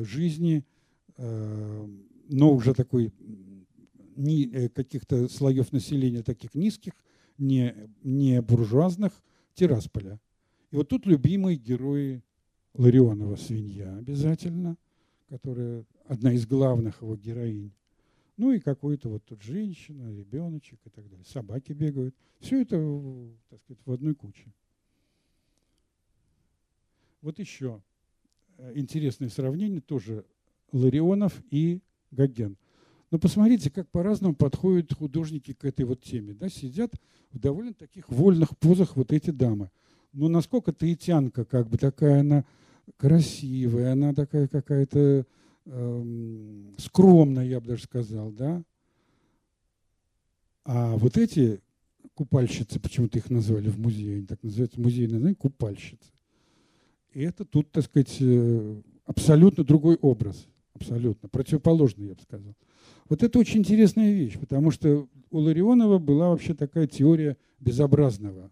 [0.00, 0.64] жизни,
[1.16, 3.12] но уже такой
[4.74, 6.92] каких-то слоев населения таких низких,
[7.38, 9.12] не, не буржуазных
[9.54, 10.20] Тирасполя.
[10.72, 12.22] И вот тут любимые герои
[12.78, 14.76] Ларионова свинья обязательно,
[15.28, 17.72] которая одна из главных его героинь.
[18.36, 21.26] Ну и какой-то вот тут женщина, ребеночек и так далее.
[21.26, 22.14] Собаки бегают.
[22.38, 22.76] Все это,
[23.50, 24.54] так сказать, в одной куче.
[27.20, 27.82] Вот еще
[28.58, 30.24] э, интересное сравнение тоже
[30.70, 31.80] Ларионов и
[32.12, 32.56] Гоген.
[33.10, 36.32] Но посмотрите, как по-разному подходят художники к этой вот теме.
[36.32, 36.48] Да?
[36.48, 36.94] Сидят
[37.32, 39.72] в довольно таких вольных позах вот эти дамы.
[40.12, 42.44] Но насколько таитянка, как бы такая она
[42.96, 45.26] красивая, она такая какая-то
[45.66, 48.62] эм, скромная, я бы даже сказал, да.
[50.64, 51.60] А вот эти
[52.14, 56.10] купальщицы, почему-то их назвали в музее, они так называются, музейные название, купальщицы.
[57.12, 62.54] И это тут, так сказать, э, абсолютно другой образ, абсолютно, противоположный, я бы сказал.
[63.08, 68.50] Вот это очень интересная вещь, потому что у Ларионова была вообще такая теория безобразного.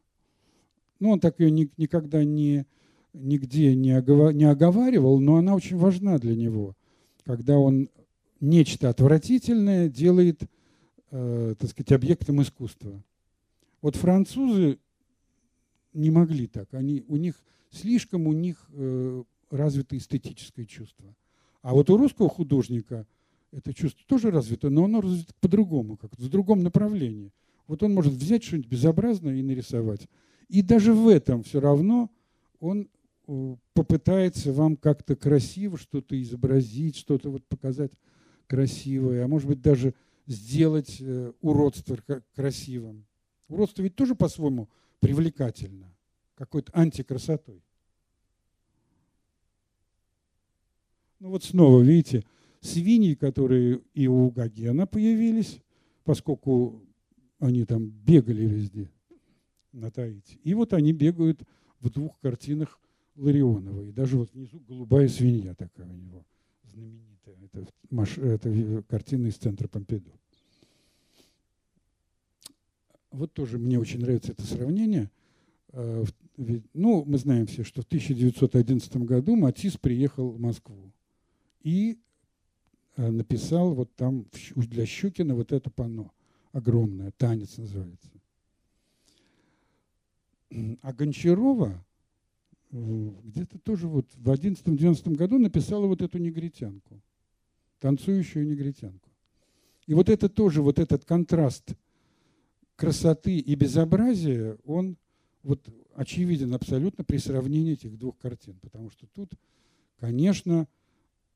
[0.99, 2.67] Ну, он так ее ни, никогда не,
[3.17, 6.77] нигде не, оговор, не оговаривал, но она очень важна для него,
[7.25, 7.89] когда он
[8.41, 10.43] нечто отвратительное делает,
[11.11, 13.03] э, так сказать, объектом искусства.
[13.83, 14.79] Вот французы
[15.93, 16.73] не могли так.
[16.75, 21.15] Они, у них слишком у них э, развито эстетическое чувство.
[21.63, 23.07] А вот у русского художника
[23.53, 27.33] это чувство тоже развито, но оно развито по-другому, как в другом направлении.
[27.67, 30.07] Вот он может взять что-нибудь безобразное и нарисовать.
[30.49, 32.11] И даже в этом все равно
[32.61, 32.89] он
[33.73, 37.93] попытается вам как-то красиво что-то изобразить, что-то вот показать
[38.47, 39.95] красивое, а может быть даже
[40.27, 41.99] сделать э, уродство
[42.35, 43.07] красивым.
[43.49, 44.69] Уродство ведь тоже по-своему
[45.01, 45.93] привлекательно,
[46.35, 47.63] какой-то антикрасотой.
[51.19, 52.25] Ну вот снова, видите,
[52.61, 55.61] свиньи, которые и у Гогена появились,
[56.05, 56.83] поскольку
[57.39, 58.91] они там бегали везде
[59.73, 60.39] на Таити.
[60.43, 61.43] И вот они бегают
[61.81, 62.79] в двух картинах
[63.17, 63.83] Ларионова.
[63.83, 66.25] И даже вот внизу голубая свинья такая у него
[66.73, 67.37] знаменитая.
[67.53, 70.11] Это, маш, это картина из центра Помпиду.
[73.11, 75.11] Вот тоже мне очень нравится это сравнение.
[75.73, 76.05] Э,
[76.75, 80.93] ну, мы знаем все, что в 1911 году Матис приехал в Москву
[81.63, 81.99] и
[82.97, 86.13] э, написал вот там для Щукина вот это панно
[86.53, 88.11] огромное, танец называется.
[90.83, 91.86] А Гончарова э,
[92.71, 97.01] где-то тоже вот в 11-12 году написала вот эту негритянку,
[97.81, 99.09] танцующую негритянку.
[99.87, 101.75] И вот это тоже, вот этот контраст
[102.75, 104.97] красоты и безобразия, он
[105.43, 108.59] вот очевиден абсолютно при сравнении этих двух картин.
[108.61, 109.33] Потому что тут,
[109.99, 110.67] конечно,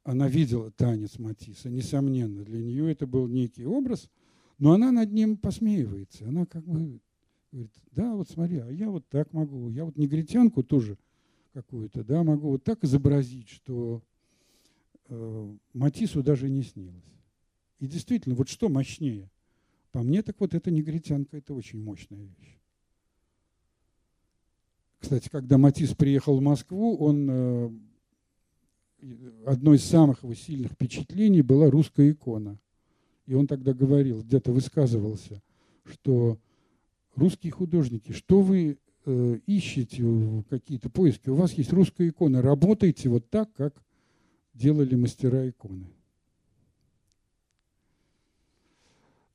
[0.03, 2.45] она видела танец Матисса, несомненно.
[2.45, 4.11] Для нее это был некий образ,
[4.59, 6.29] но она над ним посмеивается.
[6.29, 7.01] Она как бы
[7.53, 9.71] говорит, да, вот смотри, а я вот так могу.
[9.71, 10.99] Я вот негритянку тоже
[11.53, 14.03] какую-то, да, могу вот так изобразить, что
[15.09, 17.05] э, Матису даже не снилось.
[17.79, 19.31] И действительно, вот что мощнее?
[19.93, 22.59] По мне, так вот эта негритянка– это очень мощная вещь.
[25.01, 27.71] Кстати, когда Матис приехал в Москву, он э,
[29.47, 32.59] одно из самых его сильных впечатлений была русская икона.
[33.27, 35.43] И он тогда говорил, где-то высказывался,
[35.85, 36.39] что
[37.15, 40.05] русские художники, что вы э, ищете
[40.49, 43.75] какие-то поиски, у вас есть русская икона, работайте вот так, как
[44.55, 45.87] делали мастера иконы.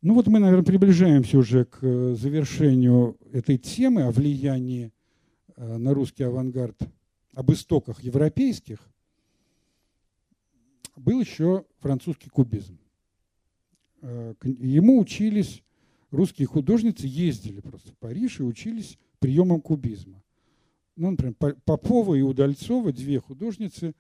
[0.01, 4.91] Ну вот мы, наверное, приближаемся уже к э, завершению этой темы о влиянии
[5.55, 6.78] э, на русский авангард,
[7.34, 8.78] об истоках европейских
[10.95, 12.78] был еще французский кубизм.
[14.01, 15.63] Э, ему учились
[16.11, 20.22] русские художницы, ездили просто в Париж и учились приемам кубизма.
[20.95, 21.36] Ну, например,
[21.66, 23.93] Попова и Удальцова, две художницы,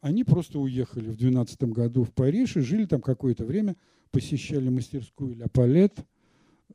[0.00, 3.76] они просто уехали в 12 году в Париж и жили там какое-то время,
[4.10, 5.96] посещали мастерскую Ля Палет,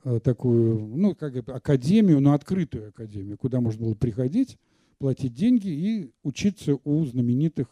[0.03, 4.57] э, такую, ну, как академию, но открытую академию, куда можно было приходить,
[4.97, 7.67] платить деньги и учиться у знаменитых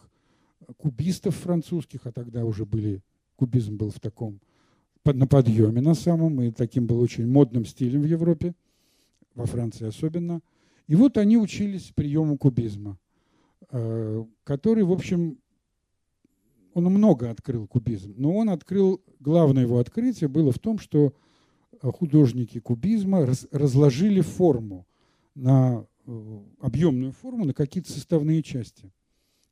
[0.77, 3.01] кубистов французских, а тогда уже были,
[3.35, 4.39] кубизм был в таком,
[5.05, 8.53] на подъеме на самом, и таким был очень модным стилем в Европе,
[9.35, 10.41] во Франции особенно.
[10.87, 12.97] И вот они учились приему кубизма,
[13.69, 15.37] э, который, в общем,
[16.73, 21.13] он много открыл кубизм, но он открыл, главное его открытие было в том, что
[21.81, 24.85] художники кубизма разложили форму
[25.35, 28.91] на э, объемную форму на какие-то составные части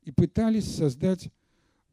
[0.02, 1.30] и пытались создать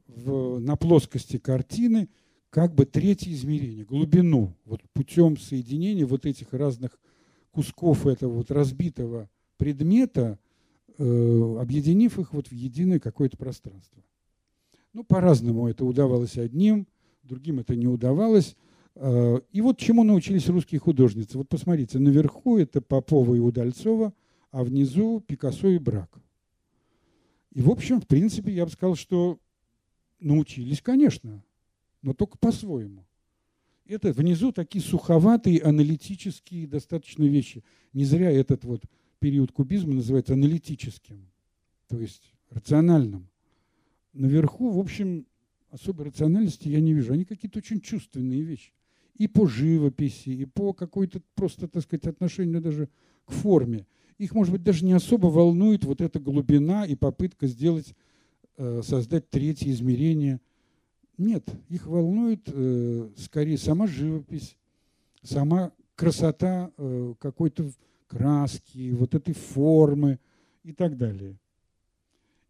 [0.07, 2.09] в, на плоскости картины
[2.49, 6.99] как бы третье измерение, глубину, вот путем соединения вот этих разных
[7.51, 10.39] кусков этого вот разбитого предмета,
[10.97, 14.01] э, объединив их вот в единое какое-то пространство.
[14.93, 16.87] Ну, по-разному это удавалось одним,
[17.23, 18.55] другим это не удавалось.
[18.95, 21.37] Э, и вот чему научились русские художницы.
[21.37, 24.13] Вот посмотрите, наверху это Попова и Удальцова,
[24.51, 26.19] а внизу Пикассо и Брак.
[27.51, 29.39] И, в общем, в принципе, я бы сказал, что
[30.19, 31.43] научились, конечно,
[32.01, 33.05] но только по-своему.
[33.91, 37.61] Это внизу такие суховатые, аналитические достаточно вещи.
[37.91, 38.85] Не зря этот вот
[39.19, 41.27] период кубизма называется аналитическим,
[41.89, 43.27] то есть рациональным.
[44.13, 45.25] Наверху, в общем,
[45.71, 47.11] особой рациональности я не вижу.
[47.11, 48.71] Они какие-то очень чувственные вещи.
[49.17, 52.87] И по живописи, и по какой-то просто, так сказать, отношению даже
[53.25, 53.85] к форме.
[54.17, 57.93] Их, может быть, даже не особо волнует вот эта глубина и попытка сделать,
[58.55, 60.39] э, создать третье измерение.
[61.21, 64.57] Нет, их волнует э, скорее сама живопись,
[65.21, 67.71] сама красота э, какой-то
[68.07, 70.17] краски, вот этой формы
[70.63, 71.37] и так далее.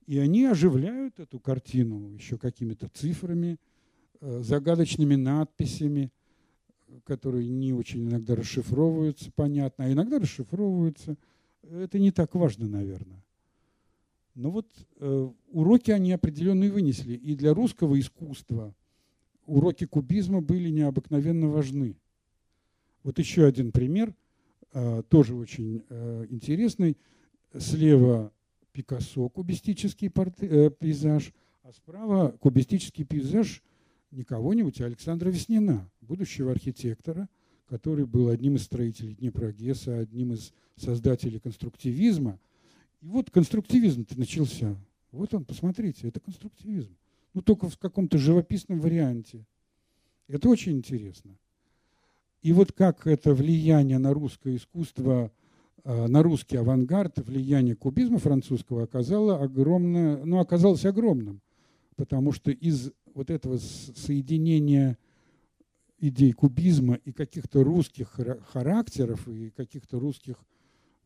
[0.08, 3.58] И они оживляют эту картину еще какими-то цифрами,
[4.22, 6.10] э, загадочными надписями,
[7.04, 11.18] которые не очень иногда расшифровываются, понятно, а иногда расшифровываются.
[11.70, 13.22] Это не так важно, наверное.
[14.36, 14.68] Но вот
[14.98, 17.14] э, уроки они определенные вынесли.
[17.14, 18.74] И для русского искусства
[19.46, 21.98] уроки кубизма были необыкновенно важны.
[23.04, 24.14] Вот еще один пример,
[24.74, 26.98] э, тоже очень э, интересный.
[27.58, 28.32] Слева
[28.72, 33.62] Пикассо кубистический портрет, э, пейзаж, а справа кубистический пейзаж
[34.12, 37.28] не кого-нибудь, а Александра Веснина, будущего архитектора,
[37.68, 42.40] который был одним из строителей Днепрогесса, одним из создателей конструктивизма.
[43.02, 44.76] И вот конструктивизм-то начался.
[45.12, 46.96] Вот он, посмотрите, это конструктивизм.
[47.34, 49.46] Ну, только в каком-то живописном варианте.
[50.28, 51.38] Это очень интересно.
[52.42, 55.32] И вот как это влияние на русское искусство
[55.84, 61.42] Э, на русский авангард влияние кубизма французского оказало огромное, ну, оказалось огромным,
[61.96, 64.98] потому что из вот этого соединения
[65.98, 68.20] идей кубизма и каких-то русских
[68.52, 70.36] характеров и каких-то русских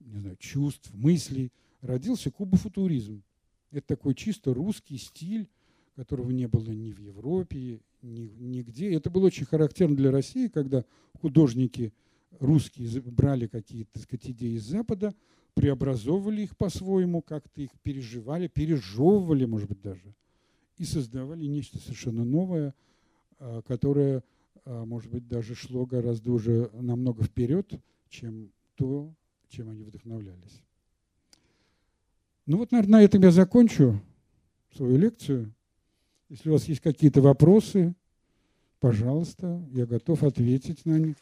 [0.02, 1.52] не знаю, чувств, мыслей
[1.86, 3.24] родился кубофутуризм.
[3.72, 5.48] Это такой чисто русский стиль,
[5.96, 8.94] которого не было ни в Европе, ни, нигде.
[8.94, 10.84] Это было очень характерно для России, когда
[11.20, 11.94] художники–
[12.40, 15.14] русские брали какие-то сказать, идеи из Запада,
[15.54, 20.14] преобразовывали их по-своему, как-то их переживали, пережевывали, может быть, даже,
[20.78, 22.74] и создавали нечто совершенно новое,
[23.40, 24.24] а, которое,
[24.66, 27.80] а, может быть, даже шло гораздо уже намного вперед,
[28.10, 29.14] чем то,
[29.48, 30.62] чем они вдохновлялись.
[32.46, 34.00] Ну вот, наверное, на этом я закончу
[34.76, 35.54] свою лекцию.
[36.30, 37.96] Если у вас есть какие-то вопросы,
[38.80, 41.16] пожалуйста, я готов ответить на них.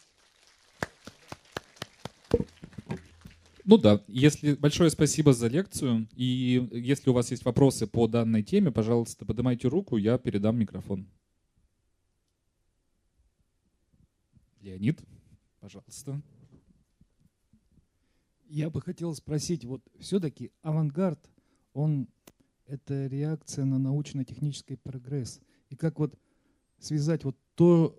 [3.66, 6.10] Ну да, если большое спасибо за лекцию.
[6.16, 11.08] И если у вас есть вопросы по данной теме, пожалуйста, поднимайте руку, я передам микрофон.
[14.60, 15.00] Леонид,
[15.62, 16.22] пожалуйста.
[18.48, 21.30] Я бы хотел спросить, вот все-таки авангард,
[21.74, 22.08] он
[22.66, 25.42] это реакция на научно-технический прогресс.
[25.70, 26.18] И как вот
[26.80, 27.98] связать вот то,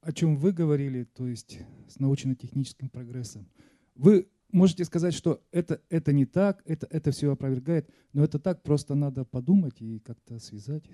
[0.00, 3.48] о чем вы говорили, то есть с научно-техническим прогрессом.
[3.94, 8.62] Вы можете сказать, что это, это не так, это, это все опровергает, но это так,
[8.62, 10.84] просто надо подумать и как-то связать.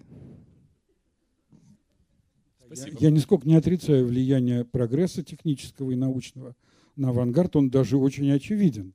[2.64, 2.98] Спасибо.
[3.00, 6.54] Я, я нисколько не отрицаю влияние прогресса технического и научного
[7.00, 8.94] на авангард, он даже очень очевиден.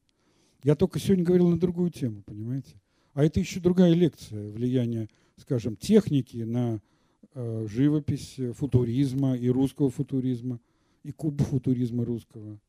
[0.64, 2.80] Я только сегодня говорил на другую тему, понимаете?
[3.14, 6.82] А это еще другая лекция, влияние, скажем, техники на
[7.34, 10.60] э, живопись футуризма и русского футуризма,
[11.03, 12.60] и куб-футуризма русского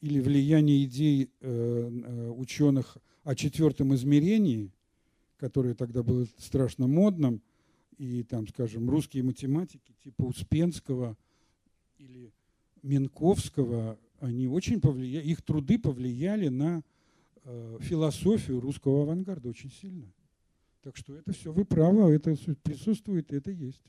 [0.00, 4.70] или влияние идей э, э, ученых о четвертом измерении,
[5.36, 7.42] которое тогда было страшно модным,
[7.98, 11.16] и там, скажем, русские математики типа Успенского
[11.98, 12.32] или
[12.82, 16.82] Минковского, они очень повлияли, их труды повлияли на
[17.44, 20.12] э, философию русского авангарда очень сильно.
[20.82, 23.82] Так что это все, вы правы, это присутствует, это есть.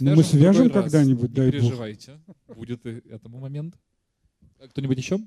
[0.00, 2.56] Ну, мы свяжем когда-нибудь, дай Не переживайте, Бог.
[2.56, 3.76] будет этому момент.
[4.58, 5.18] Кто-нибудь еще?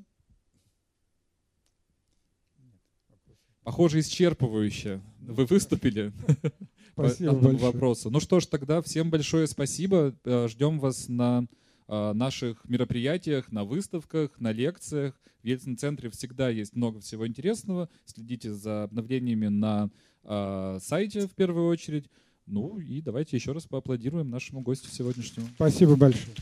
[3.64, 5.02] Похоже, исчерпывающе.
[5.22, 6.12] Вы выступили
[6.94, 8.10] спасибо по этому вопросу.
[8.10, 10.16] Ну что ж, тогда всем большое спасибо.
[10.26, 11.46] Э, ждем вас на
[11.88, 15.20] э, наших мероприятиях, на выставках, на лекциях.
[15.44, 17.90] В Ельцин-центре всегда есть много всего интересного.
[18.06, 19.90] Следите за обновлениями на
[20.24, 22.10] э, сайте в первую очередь.
[22.48, 25.48] Ну и давайте еще раз поаплодируем нашему гостю сегодняшнему.
[25.56, 26.36] Спасибо большое.